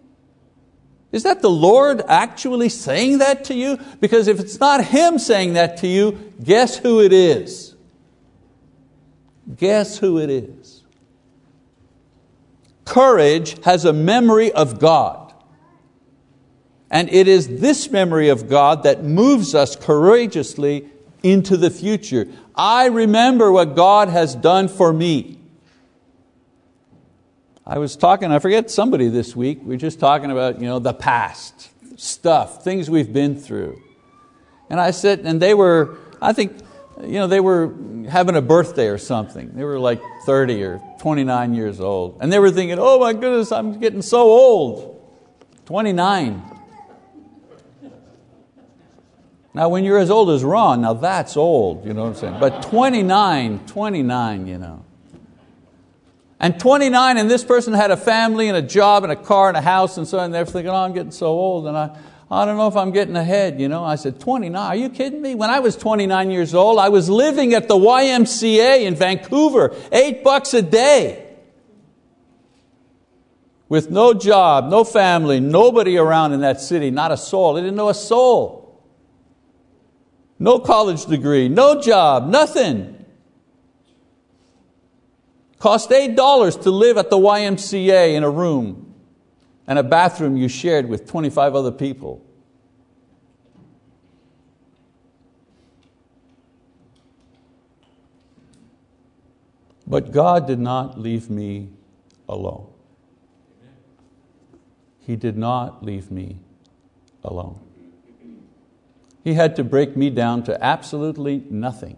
Is 1.12 1.22
that 1.22 1.44
the 1.44 1.52
Lord 1.52 2.02
actually 2.08 2.70
saying 2.70 3.20
that 3.20 3.44
to 3.46 3.54
you? 3.54 3.78
Because 4.00 4.28
if 4.28 4.40
it's 4.40 4.60
not 4.60 4.86
Him 4.86 5.20
saying 5.20 5.54
that 5.54 5.78
to 5.78 5.88
you, 5.88 6.34
guess 6.44 6.78
who 6.78 7.00
it 7.00 7.14
is? 7.14 7.76
Guess 9.56 10.00
who 10.00 10.18
it 10.18 10.32
is? 10.32 10.82
Courage 12.86 13.64
has 13.66 13.86
a 13.86 13.94
memory 13.94 14.52
of 14.52 14.80
God. 14.80 15.25
And 16.96 17.12
it 17.12 17.28
is 17.28 17.60
this 17.60 17.92
memory 17.92 18.30
of 18.30 18.48
God 18.48 18.84
that 18.84 19.04
moves 19.04 19.54
us 19.54 19.76
courageously 19.76 20.88
into 21.24 21.58
the 21.58 21.70
future. 21.70 22.26
I 22.56 22.86
remember 22.86 23.52
what 23.52 23.76
God 23.76 24.08
has 24.08 24.34
done 24.34 24.70
for 24.70 24.94
me. 24.94 25.38
I 27.66 27.80
was 27.80 27.98
talking, 27.98 28.32
I 28.32 28.40
forget 28.40 28.72
somebody 28.72 29.10
this 29.10 29.36
week, 29.36 29.60
we 29.62 29.76
are 29.76 29.78
just 29.78 30.00
talking 30.00 30.32
about 30.32 30.62
you 30.62 30.68
know, 30.68 30.80
the 30.80 30.94
past, 30.94 31.70
stuff, 32.00 32.64
things 32.64 32.90
we've 32.90 33.12
been 33.12 33.36
through. 33.36 33.78
And 34.70 34.80
I 34.80 34.92
said, 34.92 35.20
and 35.26 35.42
they 35.42 35.54
were, 35.54 35.98
I 36.22 36.32
think, 36.32 36.54
you 37.02 37.20
know, 37.20 37.28
they 37.28 37.42
were 37.42 37.76
having 38.08 38.38
a 38.38 38.42
birthday 38.42 38.88
or 38.88 39.00
something. 39.00 39.54
They 39.54 39.66
were 39.66 39.80
like 39.80 40.02
30 40.26 40.64
or 40.64 40.82
29 41.00 41.56
years 41.56 41.82
old. 41.82 42.20
And 42.22 42.32
they 42.32 42.40
were 42.40 42.52
thinking, 42.52 42.78
oh 42.80 43.02
my 43.02 43.12
goodness, 43.12 43.52
I'm 43.52 43.82
getting 43.82 44.02
so 44.02 44.22
old. 44.22 44.94
29. 45.66 46.55
Now, 49.56 49.70
when 49.70 49.86
you're 49.86 50.00
as 50.00 50.12
old 50.12 50.32
as 50.32 50.44
Ron, 50.44 50.82
now 50.82 50.92
that's 50.92 51.38
old, 51.38 51.86
you 51.86 51.94
know 51.94 52.02
what 52.02 52.10
I'm 52.10 52.16
saying? 52.16 52.40
But 52.42 52.64
29, 52.64 53.66
29, 53.66 54.48
you 54.48 54.58
know. 54.58 54.84
And 56.42 56.60
29, 56.60 57.18
and 57.18 57.32
this 57.32 57.46
person 57.46 57.72
had 57.74 57.90
a 57.90 57.96
family 57.96 58.50
and 58.50 58.58
a 58.58 58.62
job 58.62 59.04
and 59.04 59.14
a 59.14 59.16
car 59.16 59.48
and 59.48 59.56
a 59.56 59.62
house 59.62 59.96
and 59.96 60.06
so 60.06 60.20
on, 60.20 60.26
and 60.26 60.34
they're 60.34 60.46
thinking, 60.46 60.70
oh, 60.70 60.76
I'm 60.76 60.92
getting 60.92 61.12
so 61.12 61.28
old, 61.28 61.68
and 61.68 61.78
I, 61.78 61.98
I 62.30 62.44
don't 62.44 62.58
know 62.58 62.68
if 62.68 62.76
I'm 62.76 62.92
getting 62.92 63.16
ahead. 63.16 63.62
You 63.62 63.70
know? 63.70 63.86
I 63.86 63.96
said, 63.96 64.20
29, 64.20 64.62
are 64.62 64.76
you 64.76 64.90
kidding 64.90 65.22
me? 65.22 65.36
When 65.36 65.50
I 65.50 65.60
was 65.60 65.78
29 65.78 66.32
years 66.32 66.54
old, 66.54 66.78
I 66.78 66.90
was 66.90 67.10
living 67.10 67.54
at 67.54 67.70
the 67.70 67.76
YMCA 67.76 68.82
in 68.82 68.96
Vancouver, 68.96 69.74
eight 69.94 70.22
bucks 70.22 70.54
a 70.54 70.64
day. 70.64 71.34
With 73.70 73.90
no 73.90 74.14
job, 74.14 74.70
no 74.70 74.84
family, 74.84 75.40
nobody 75.40 75.96
around 75.96 76.34
in 76.34 76.42
that 76.42 76.60
city, 76.60 76.92
not 76.92 77.14
a 77.14 77.18
soul. 77.18 77.56
I 77.56 77.62
didn't 77.62 77.78
know 77.78 77.88
a 77.88 77.94
soul. 77.94 78.65
No 80.38 80.60
college 80.60 81.06
degree, 81.06 81.48
no 81.48 81.82
job, 81.82 82.28
nothing. 82.28 83.06
Cost 85.60 85.90
$8 85.90 86.62
to 86.64 86.72
live 86.72 86.98
at 86.98 87.10
the 87.10 87.18
YMCA 87.18 88.14
in 88.16 88.24
a 88.24 88.30
room 88.30 88.94
and 89.66 89.80
a 89.80 89.84
bathroom 89.84 90.38
you 90.38 90.48
shared 90.48 90.88
with 90.88 91.08
25 91.08 91.56
other 91.56 91.72
people. 91.72 92.24
But 99.88 100.12
God 100.12 100.48
did 100.48 100.60
not 100.60 101.00
leave 101.00 101.30
me 101.30 101.70
alone. 102.28 102.68
He 105.00 105.16
did 105.16 105.38
not 105.38 105.84
leave 105.84 106.10
me 106.10 106.40
alone. 107.24 107.65
He 109.26 109.34
had 109.34 109.56
to 109.56 109.64
break 109.64 109.98
me 109.98 110.12
down 110.12 110.44
to 110.44 110.64
absolutely 110.64 111.44
nothing 111.50 111.98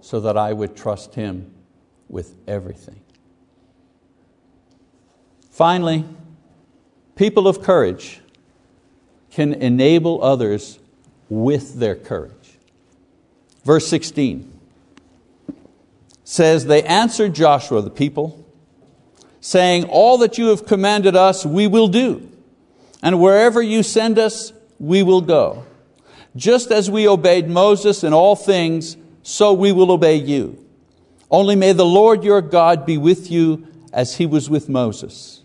so 0.00 0.20
that 0.20 0.36
I 0.36 0.52
would 0.52 0.76
trust 0.76 1.16
Him 1.16 1.52
with 2.08 2.36
everything. 2.46 3.00
Finally, 5.50 6.04
people 7.16 7.48
of 7.48 7.62
courage 7.62 8.20
can 9.32 9.54
enable 9.54 10.22
others 10.22 10.78
with 11.28 11.80
their 11.80 11.96
courage. 11.96 12.58
Verse 13.64 13.88
16 13.88 14.52
says, 16.22 16.66
They 16.66 16.84
answered 16.84 17.34
Joshua, 17.34 17.82
the 17.82 17.90
people, 17.90 18.46
saying, 19.40 19.86
All 19.86 20.18
that 20.18 20.38
you 20.38 20.46
have 20.50 20.64
commanded 20.64 21.16
us, 21.16 21.44
we 21.44 21.66
will 21.66 21.88
do, 21.88 22.30
and 23.02 23.20
wherever 23.20 23.60
you 23.60 23.82
send 23.82 24.16
us, 24.16 24.52
we 24.78 25.02
will 25.02 25.20
go. 25.20 25.64
Just 26.36 26.70
as 26.70 26.90
we 26.90 27.06
obeyed 27.06 27.48
Moses 27.48 28.02
in 28.02 28.12
all 28.12 28.36
things, 28.36 28.96
so 29.22 29.52
we 29.52 29.72
will 29.72 29.92
obey 29.92 30.16
you. 30.16 30.58
Only 31.30 31.56
may 31.56 31.72
the 31.72 31.86
Lord 31.86 32.24
your 32.24 32.40
God 32.42 32.84
be 32.84 32.98
with 32.98 33.30
you 33.30 33.66
as 33.92 34.16
he 34.16 34.26
was 34.26 34.50
with 34.50 34.68
Moses. 34.68 35.42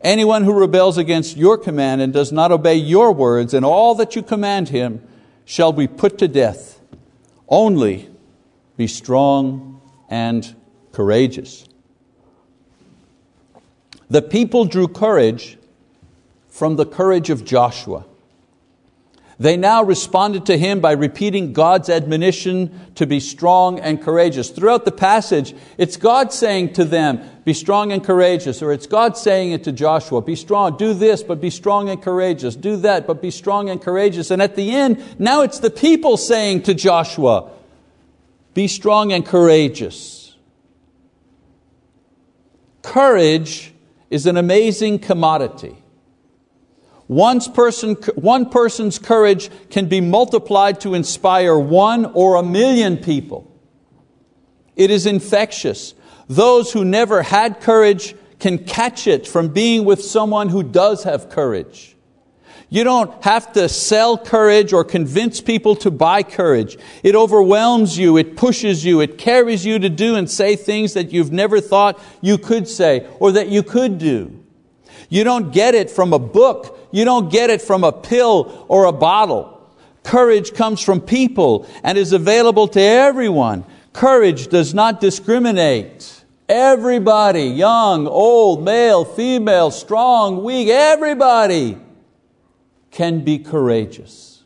Anyone 0.00 0.44
who 0.44 0.52
rebels 0.52 0.98
against 0.98 1.36
your 1.36 1.58
command 1.58 2.00
and 2.00 2.12
does 2.12 2.30
not 2.30 2.52
obey 2.52 2.76
your 2.76 3.12
words 3.12 3.54
and 3.54 3.64
all 3.64 3.94
that 3.96 4.14
you 4.14 4.22
command 4.22 4.68
him 4.68 5.06
shall 5.44 5.72
be 5.72 5.86
put 5.86 6.18
to 6.18 6.28
death. 6.28 6.80
Only 7.48 8.08
be 8.76 8.86
strong 8.86 9.80
and 10.08 10.54
courageous. 10.92 11.66
The 14.08 14.22
people 14.22 14.66
drew 14.66 14.86
courage 14.86 15.58
from 16.48 16.76
the 16.76 16.86
courage 16.86 17.30
of 17.30 17.44
Joshua. 17.44 18.04
They 19.38 19.58
now 19.58 19.82
responded 19.82 20.46
to 20.46 20.56
him 20.56 20.80
by 20.80 20.92
repeating 20.92 21.52
God's 21.52 21.90
admonition 21.90 22.92
to 22.94 23.06
be 23.06 23.20
strong 23.20 23.78
and 23.78 24.00
courageous. 24.00 24.48
Throughout 24.48 24.86
the 24.86 24.92
passage, 24.92 25.54
it's 25.76 25.98
God 25.98 26.32
saying 26.32 26.72
to 26.74 26.86
them, 26.86 27.20
Be 27.44 27.52
strong 27.52 27.92
and 27.92 28.02
courageous, 28.02 28.62
or 28.62 28.72
it's 28.72 28.86
God 28.86 29.14
saying 29.18 29.52
it 29.52 29.64
to 29.64 29.72
Joshua, 29.72 30.22
Be 30.22 30.36
strong, 30.36 30.78
do 30.78 30.94
this, 30.94 31.22
but 31.22 31.38
be 31.38 31.50
strong 31.50 31.90
and 31.90 32.00
courageous, 32.00 32.56
do 32.56 32.76
that, 32.78 33.06
but 33.06 33.20
be 33.20 33.30
strong 33.30 33.68
and 33.68 33.80
courageous. 33.80 34.30
And 34.30 34.40
at 34.40 34.56
the 34.56 34.74
end, 34.74 35.04
now 35.18 35.42
it's 35.42 35.58
the 35.58 35.70
people 35.70 36.16
saying 36.16 36.62
to 36.62 36.72
Joshua, 36.72 37.50
Be 38.54 38.68
strong 38.68 39.12
and 39.12 39.24
courageous. 39.24 40.34
Courage 42.80 43.74
is 44.08 44.24
an 44.24 44.38
amazing 44.38 44.98
commodity. 44.98 45.76
One, 47.06 47.40
person, 47.40 47.94
one 48.16 48.50
person's 48.50 48.98
courage 48.98 49.50
can 49.70 49.86
be 49.86 50.00
multiplied 50.00 50.80
to 50.80 50.94
inspire 50.94 51.56
one 51.56 52.06
or 52.06 52.34
a 52.34 52.42
million 52.42 52.96
people. 52.96 53.52
It 54.74 54.90
is 54.90 55.06
infectious. 55.06 55.94
Those 56.28 56.72
who 56.72 56.84
never 56.84 57.22
had 57.22 57.60
courage 57.60 58.14
can 58.40 58.58
catch 58.58 59.06
it 59.06 59.26
from 59.26 59.48
being 59.48 59.84
with 59.84 60.02
someone 60.02 60.48
who 60.48 60.62
does 60.62 61.04
have 61.04 61.30
courage. 61.30 61.96
You 62.68 62.82
don't 62.82 63.22
have 63.22 63.52
to 63.52 63.68
sell 63.68 64.18
courage 64.18 64.72
or 64.72 64.82
convince 64.82 65.40
people 65.40 65.76
to 65.76 65.90
buy 65.92 66.24
courage. 66.24 66.76
It 67.04 67.14
overwhelms 67.14 67.96
you, 67.96 68.16
it 68.16 68.36
pushes 68.36 68.84
you, 68.84 69.00
it 69.00 69.18
carries 69.18 69.64
you 69.64 69.78
to 69.78 69.88
do 69.88 70.16
and 70.16 70.28
say 70.28 70.56
things 70.56 70.94
that 70.94 71.12
you've 71.12 71.30
never 71.30 71.60
thought 71.60 72.02
you 72.20 72.36
could 72.36 72.66
say 72.66 73.06
or 73.20 73.30
that 73.32 73.48
you 73.48 73.62
could 73.62 73.98
do. 73.98 74.45
You 75.08 75.24
don't 75.24 75.52
get 75.52 75.74
it 75.74 75.90
from 75.90 76.12
a 76.12 76.18
book 76.18 76.76
you 76.96 77.04
don't 77.04 77.30
get 77.30 77.50
it 77.50 77.60
from 77.60 77.84
a 77.84 77.92
pill 77.92 78.64
or 78.68 78.86
a 78.86 78.92
bottle. 78.92 79.52
Courage 80.02 80.54
comes 80.54 80.80
from 80.80 81.02
people 81.02 81.68
and 81.82 81.98
is 81.98 82.12
available 82.12 82.68
to 82.68 82.80
everyone. 82.80 83.64
Courage 83.92 84.48
does 84.48 84.72
not 84.72 84.98
discriminate. 84.98 86.24
Everybody, 86.48 87.42
young, 87.48 88.06
old, 88.06 88.64
male, 88.64 89.04
female, 89.04 89.70
strong, 89.70 90.42
weak, 90.42 90.68
everybody 90.68 91.76
can 92.92 93.22
be 93.22 93.40
courageous. 93.40 94.44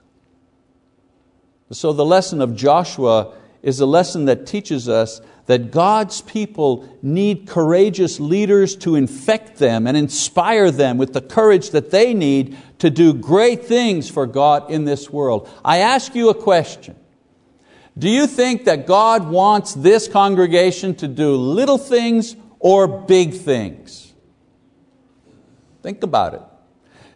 So 1.70 1.92
the 1.92 2.05
lesson 2.05 2.40
of 2.40 2.57
Joshua 2.57 3.35
is 3.62 3.79
a 3.79 3.87
lesson 3.87 4.25
that 4.25 4.44
teaches 4.44 4.88
us 4.88 5.20
that 5.51 5.73
God's 5.73 6.21
people 6.21 6.89
need 7.03 7.49
courageous 7.49 8.21
leaders 8.21 8.77
to 8.77 8.95
infect 8.95 9.57
them 9.57 9.89
and 9.89 9.97
inspire 9.97 10.71
them 10.71 10.97
with 10.97 11.13
the 11.13 11.21
courage 11.21 11.71
that 11.71 11.91
they 11.91 12.15
need 12.15 12.57
to 12.79 12.89
do 12.89 13.13
great 13.13 13.65
things 13.65 14.09
for 14.09 14.29
God 14.29 14.71
in 14.71 14.85
this 14.85 15.11
world. 15.11 15.51
I 15.65 15.79
ask 15.79 16.15
you 16.15 16.31
a 16.31 16.35
question. 16.35 16.95
Do 17.99 18.09
you 18.09 18.29
think 18.29 18.67
that 18.67 18.87
God 18.87 19.29
wants 19.29 19.75
this 19.75 20.07
congregation 20.07 20.95
to 20.95 21.09
do 21.09 21.35
little 21.35 21.79
things 21.79 22.37
or 22.61 22.87
big 22.87 23.35
things? 23.35 24.15
Think 25.83 26.05
about 26.05 26.35
it. 26.35 26.43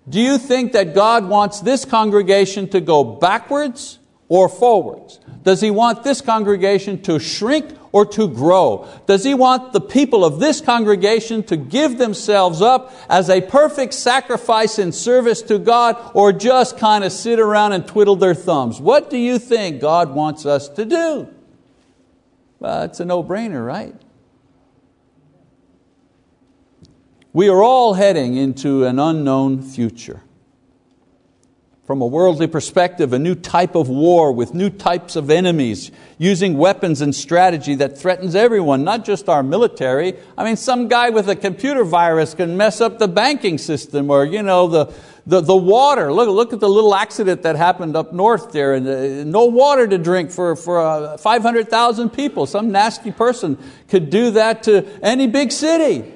Do 0.09 0.21
you 0.21 0.39
think 0.39 0.73
that 0.73 0.93
God 0.93 1.29
wants 1.29 1.61
this 1.61 1.85
congregation 1.85 2.69
to 2.71 2.81
go 2.81 3.05
backwards 3.05 4.01
or 4.27 4.49
forwards? 4.49 5.21
Does 5.45 5.61
He 5.61 5.71
want 5.71 6.03
this 6.03 6.21
congregation 6.21 7.01
to 7.03 7.21
shrink 7.21 7.77
or 7.95 8.05
to 8.05 8.27
grow? 8.27 8.89
Does 9.07 9.23
He 9.23 9.35
want 9.35 9.73
the 9.73 9.81
people 9.81 10.25
of 10.25 10.41
this 10.41 10.61
congregation 10.61 11.45
to 11.45 11.57
give 11.57 11.97
themselves 11.97 12.61
up 12.61 12.93
as 13.09 13.31
a 13.31 13.41
perfect 13.41 13.95
sacrifice 13.95 14.81
in 14.81 14.91
service 14.91 15.41
to 15.43 15.61
God 15.61 16.11
or 16.13 16.33
just 16.33 16.77
kind 16.77 17.05
of 17.05 17.13
sit 17.13 17.39
around 17.39 17.73
and 17.73 17.87
twiddle 17.87 18.17
their 18.17 18.35
thumbs? 18.35 18.81
What 18.81 19.11
do 19.11 19.17
you 19.17 19.39
think 19.39 19.81
God 19.81 20.13
wants 20.13 20.45
us 20.45 20.69
to 20.71 20.85
do? 20.85 21.29
Well, 22.59 22.83
it's 22.83 22.99
a 22.99 23.05
no 23.05 23.23
brainer, 23.23 23.65
right? 23.65 23.95
We 27.33 27.49
are 27.49 27.63
all 27.63 27.95
heading 27.95 28.37
into 28.37 28.85
an 28.87 28.99
unknown 28.99 29.63
future. 29.63 30.21
From 31.87 32.01
a 32.01 32.07
worldly 32.07 32.47
perspective, 32.47 33.13
a 33.13 33.19
new 33.19 33.35
type 33.35 33.75
of 33.75 33.91
war 33.91 34.33
with 34.33 34.55
new 34.55 34.71
types 34.71 35.17
of 35.17 35.31
enemies, 35.31 35.91
using 36.17 36.57
weapons 36.57 37.03
and 37.03 37.15
strategy 37.15 37.75
that 37.75 37.99
threatens 37.99 38.35
everyone, 38.35 38.85
not 38.85 39.05
just 39.05 39.29
our 39.29 39.43
military. 39.43 40.15
I 40.39 40.45
mean, 40.45 40.57
some 40.57 40.89
guy 40.89 41.11
with 41.11 41.29
a 41.29 41.37
computer 41.37 41.85
virus 41.85 42.33
can 42.33 42.57
mess 42.57 42.81
up 42.81 42.99
the 42.99 43.07
banking 43.07 43.59
system 43.59 44.11
or 44.11 44.25
you 44.25 44.43
know, 44.43 44.67
the, 44.67 44.95
the, 45.27 45.43
the 45.43 45.57
water. 45.57 46.11
Look, 46.11 46.31
look 46.31 46.55
at 46.55 46.61
the 46.61 46.71
little 46.71 46.95
accident 46.95 47.43
that 47.43 47.55
happened 47.55 47.97
up 47.97 48.15
north 48.15 48.53
there, 48.53 48.73
and 48.73 48.89
uh, 48.89 49.25
no 49.25 49.45
water 49.45 49.87
to 49.87 49.99
drink 49.99 50.31
for, 50.31 50.57
for 50.57 50.81
uh, 50.81 51.19
500,000 51.19 52.09
people. 52.09 52.47
Some 52.47 52.73
nasty 52.73 53.13
person 53.13 53.59
could 53.89 54.09
do 54.09 54.31
that 54.31 54.63
to 54.63 54.87
any 55.03 55.27
big 55.27 55.53
city. 55.53 56.15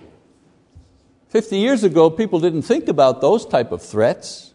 50 1.29 1.59
years 1.59 1.85
ago, 1.85 2.09
people 2.09 2.41
didn't 2.41 2.63
think 2.63 2.89
about 2.89 3.21
those 3.21 3.45
type 3.45 3.71
of 3.71 3.83
threats. 3.83 4.48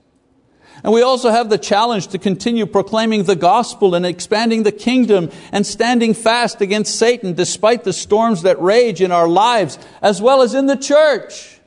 And 0.81 0.91
we 0.91 1.01
also 1.01 1.29
have 1.29 1.49
the 1.49 1.57
challenge 1.57 2.07
to 2.07 2.17
continue 2.17 2.65
proclaiming 2.65 3.23
the 3.23 3.35
gospel 3.35 3.95
and 3.95 4.05
expanding 4.05 4.63
the 4.63 4.71
kingdom 4.71 5.29
and 5.51 5.65
standing 5.65 6.13
fast 6.13 6.61
against 6.61 6.97
Satan 6.97 7.33
despite 7.33 7.83
the 7.83 7.93
storms 7.93 8.41
that 8.41 8.61
rage 8.61 9.01
in 9.01 9.11
our 9.11 9.27
lives 9.27 9.77
as 10.01 10.21
well 10.21 10.41
as 10.41 10.53
in 10.53 10.65
the 10.65 10.75
church. 10.75 11.59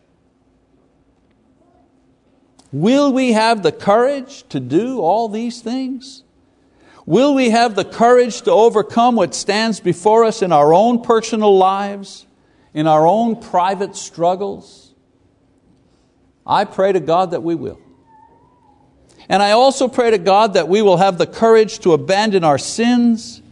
Will 2.72 3.12
we 3.12 3.32
have 3.32 3.62
the 3.62 3.72
courage 3.72 4.46
to 4.48 4.60
do 4.60 5.00
all 5.00 5.28
these 5.28 5.60
things? 5.62 6.24
Will 7.06 7.34
we 7.34 7.50
have 7.50 7.76
the 7.76 7.84
courage 7.84 8.42
to 8.42 8.50
overcome 8.50 9.14
what 9.14 9.34
stands 9.34 9.78
before 9.78 10.24
us 10.24 10.42
in 10.42 10.50
our 10.50 10.74
own 10.74 11.02
personal 11.02 11.56
lives, 11.56 12.26
in 12.74 12.88
our 12.88 13.06
own 13.06 13.40
private 13.40 13.94
struggles? 13.94 14.92
I 16.44 16.64
pray 16.64 16.92
to 16.92 17.00
God 17.00 17.30
that 17.30 17.44
we 17.44 17.54
will. 17.54 17.80
And 19.28 19.42
I 19.42 19.52
also 19.52 19.88
pray 19.88 20.10
to 20.10 20.18
God 20.18 20.54
that 20.54 20.68
we 20.68 20.82
will 20.82 20.98
have 20.98 21.18
the 21.18 21.26
courage 21.26 21.80
to 21.80 21.92
abandon 21.92 22.44
our 22.44 22.58
sins 22.58 23.42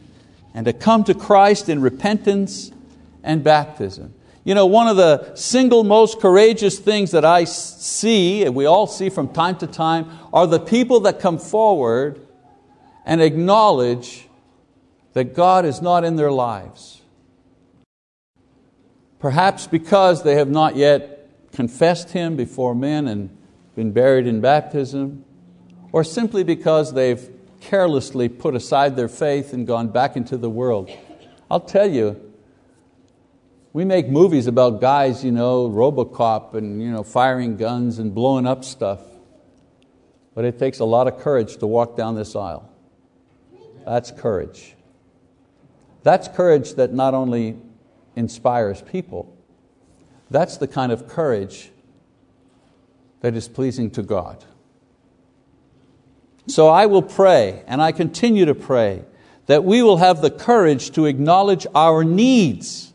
and 0.55 0.67
to 0.67 0.73
come 0.73 1.05
to 1.05 1.15
Christ 1.15 1.69
in 1.69 1.81
repentance 1.81 2.71
and 3.23 3.43
baptism. 3.43 4.15
You 4.45 4.55
know, 4.55 4.67
one 4.67 4.89
of 4.89 4.97
the 4.97 5.35
single 5.35 5.85
most 5.85 6.21
courageous 6.21 6.79
things 6.79 7.13
that 7.13 7.25
I 7.25 7.45
see, 7.45 8.45
and 8.45 8.55
we 8.55 8.67
all 8.67 8.87
see 8.87 9.09
from 9.09 9.29
time 9.29 9.57
to 9.59 9.67
time, 9.67 10.07
are 10.33 10.47
the 10.47 10.61
people 10.61 11.01
that 11.01 11.19
come 11.19 11.39
forward 11.39 12.21
and 13.07 13.21
acknowledge 13.23 14.29
that 15.15 15.35
God 15.35 15.65
is 15.65 15.81
not 15.81 16.05
in 16.05 16.17
their 16.17 16.31
lives. 16.31 17.01
Perhaps 19.19 19.67
because 19.67 20.23
they 20.23 20.35
have 20.35 20.51
not 20.51 20.77
yet 20.77 21.29
confessed 21.53 22.11
Him 22.11 22.37
before 22.37 22.75
men 22.75 23.09
and 23.09 23.35
been 23.75 23.93
buried 23.93 24.27
in 24.27 24.41
baptism, 24.41 25.25
or 25.95 26.03
simply 26.03 26.43
because 26.43 26.93
they've 26.93 27.31
carelessly 27.61 28.29
put 28.29 28.57
aside 28.57 28.97
their 28.97 29.07
faith 29.07 29.53
and 29.53 29.65
gone 29.65 29.87
back 29.87 30.17
into 30.17 30.37
the 30.37 30.51
world. 30.51 30.91
I'll 31.49 31.61
tell 31.61 31.89
you, 31.89 32.33
we 33.73 33.85
make 33.85 34.09
movies 34.09 34.49
about 34.49 34.81
guys, 34.81 35.25
you 35.25 35.31
know, 35.31 35.71
Robocop 35.71 36.55
and 36.55 36.83
you 36.83 36.91
know, 36.91 37.05
firing 37.05 37.57
guns 37.57 38.01
and 38.01 38.13
blowing 38.13 38.45
up 38.45 38.65
stuff. 38.65 38.99
But 40.35 40.45
it 40.45 40.59
takes 40.59 40.81
a 40.81 40.85
lot 40.85 41.07
of 41.07 41.21
courage 41.21 41.59
to 41.59 41.67
walk 41.69 41.97
down 41.97 42.17
this 42.17 42.35
aisle. 42.35 42.69
That's 43.85 44.11
courage. 44.11 44.75
That's 46.03 46.27
courage 46.27 46.75
that 46.75 46.93
not 46.93 47.15
only 47.15 47.57
inspires 48.17 48.83
people, 48.83 49.33
that's 50.29 50.57
the 50.57 50.67
kind 50.67 50.91
of 50.91 51.07
courage 51.07 51.71
that 53.21 53.37
is 53.37 53.47
pleasing 53.47 53.93
to 53.93 54.03
God. 54.03 54.45
So 56.47 56.69
I 56.69 56.87
will 56.87 57.03
pray, 57.03 57.63
and 57.67 57.81
I 57.81 57.93
continue 57.93 58.45
to 58.45 58.55
pray, 58.55 59.05
that 59.47 59.65
we 59.65 59.83
will 59.83 59.99
have 59.99 60.21
the 60.21 60.31
courage 60.31 60.91
to 60.93 61.07
acknowledge 61.07 61.67
our 61.75 62.05
needs 62.05 62.93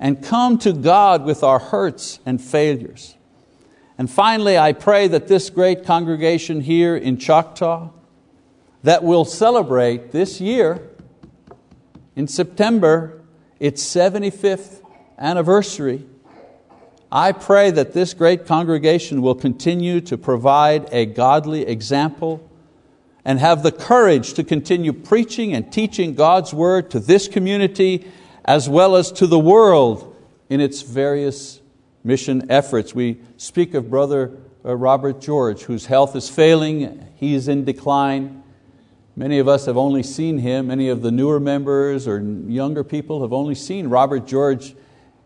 and 0.00 0.22
come 0.22 0.58
to 0.58 0.72
God 0.72 1.24
with 1.24 1.42
our 1.42 1.58
hurts 1.58 2.20
and 2.26 2.40
failures. 2.40 3.16
And 3.96 4.10
finally, 4.10 4.58
I 4.58 4.72
pray 4.72 5.08
that 5.08 5.28
this 5.28 5.50
great 5.50 5.84
congregation 5.84 6.60
here 6.62 6.96
in 6.96 7.18
Choctaw, 7.18 7.90
that 8.82 9.02
will 9.02 9.24
celebrate 9.24 10.12
this 10.12 10.40
year, 10.40 10.90
in 12.16 12.28
September, 12.28 13.22
its 13.58 13.82
75th 13.82 14.82
anniversary, 15.18 16.04
I 17.10 17.32
pray 17.32 17.70
that 17.70 17.92
this 17.92 18.12
great 18.12 18.44
congregation 18.46 19.22
will 19.22 19.36
continue 19.36 20.00
to 20.02 20.18
provide 20.18 20.88
a 20.92 21.06
godly 21.06 21.66
example 21.66 22.50
and 23.24 23.38
have 23.38 23.62
the 23.62 23.72
courage 23.72 24.34
to 24.34 24.44
continue 24.44 24.92
preaching 24.92 25.54
and 25.54 25.72
teaching 25.72 26.14
God's 26.14 26.52
Word 26.52 26.90
to 26.90 27.00
this 27.00 27.26
community 27.28 28.06
as 28.44 28.68
well 28.68 28.96
as 28.96 29.10
to 29.12 29.26
the 29.26 29.38
world 29.38 30.14
in 30.50 30.60
its 30.60 30.82
various 30.82 31.60
mission 32.02 32.50
efforts. 32.50 32.94
We 32.94 33.20
speak 33.38 33.74
of 33.74 33.88
Brother 33.88 34.36
uh, 34.64 34.76
Robert 34.76 35.20
George, 35.20 35.62
whose 35.62 35.86
health 35.86 36.14
is 36.14 36.28
failing, 36.28 37.06
he 37.16 37.34
is 37.34 37.48
in 37.48 37.64
decline. 37.64 38.42
Many 39.16 39.38
of 39.38 39.48
us 39.48 39.66
have 39.66 39.76
only 39.76 40.02
seen 40.02 40.38
him, 40.38 40.66
many 40.66 40.88
of 40.88 41.00
the 41.02 41.10
newer 41.10 41.40
members 41.40 42.06
or 42.06 42.20
younger 42.20 42.84
people 42.84 43.22
have 43.22 43.32
only 43.32 43.54
seen 43.54 43.88
Robert 43.88 44.26
George 44.26 44.74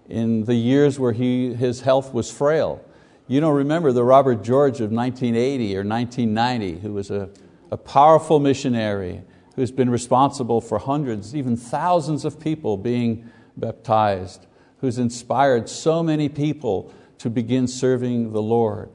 in 0.08 0.44
the 0.44 0.54
years 0.54 0.98
where 0.98 1.12
he, 1.12 1.54
his 1.54 1.80
health 1.80 2.12
was 2.14 2.30
frail. 2.30 2.84
You 3.26 3.40
don't 3.40 3.54
remember 3.54 3.92
the 3.92 4.04
Robert 4.04 4.42
George 4.42 4.80
of 4.80 4.90
1980 4.90 5.76
or 5.76 5.84
1990, 5.84 6.80
who 6.80 6.92
was 6.94 7.10
a, 7.10 7.28
a 7.70 7.76
powerful 7.76 8.38
missionary 8.38 9.22
who's 9.56 9.70
been 9.70 9.90
responsible 9.90 10.60
for 10.60 10.78
hundreds, 10.78 11.34
even 11.34 11.56
thousands 11.56 12.24
of 12.24 12.38
people 12.38 12.76
being 12.76 13.28
baptized, 13.56 14.46
who's 14.80 14.98
inspired 14.98 15.68
so 15.68 16.02
many 16.02 16.28
people 16.28 16.92
to 17.18 17.28
begin 17.28 17.66
serving 17.66 18.32
the 18.32 18.42
Lord. 18.42 18.90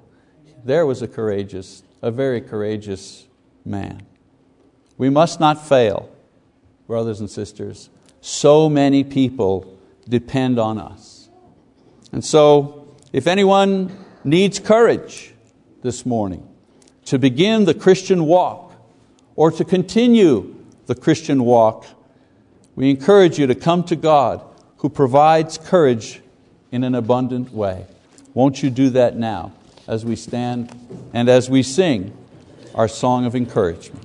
There 0.64 0.86
was 0.86 1.02
a 1.02 1.08
courageous, 1.08 1.84
a 2.02 2.12
very 2.12 2.40
courageous 2.40 3.28
man. 3.66 4.04
We 4.98 5.10
must 5.10 5.40
not 5.40 5.68
fail, 5.68 6.10
brothers 6.88 7.20
and 7.20 7.30
sisters. 7.30 7.90
So 8.22 8.70
many 8.70 9.04
people 9.04 9.78
depend 10.08 10.60
on 10.60 10.78
us. 10.80 11.30
And 12.14 12.24
so, 12.24 12.96
if 13.12 13.28
anyone 13.28 14.06
needs 14.24 14.60
courage 14.60 15.34
this 15.82 16.06
morning 16.06 16.48
to 17.06 17.20
begin 17.20 17.66
the 17.66 17.74
Christian 17.74 18.26
walk 18.26 18.74
or 19.36 19.52
to 19.52 19.66
continue 19.66 20.56
the 20.86 20.96
Christian 20.96 21.44
walk, 21.44 21.86
we 22.76 22.90
encourage 22.90 23.40
you 23.40 23.48
to 23.48 23.56
come 23.56 23.84
to 23.86 23.96
God 23.96 24.42
who 24.78 24.90
provides 24.90 25.58
courage 25.58 26.22
in 26.72 26.84
an 26.84 26.96
abundant 26.96 27.54
way. 27.54 27.86
Won't 28.34 28.64
you 28.64 28.70
do 28.70 28.90
that 28.92 29.16
now 29.16 29.54
as 29.88 30.04
we 30.04 30.16
stand 30.16 30.76
and 31.14 31.30
as 31.30 31.50
we 31.50 31.64
sing 31.64 32.18
our 32.74 32.88
song 32.88 33.26
of 33.26 33.36
encouragement? 33.36 34.03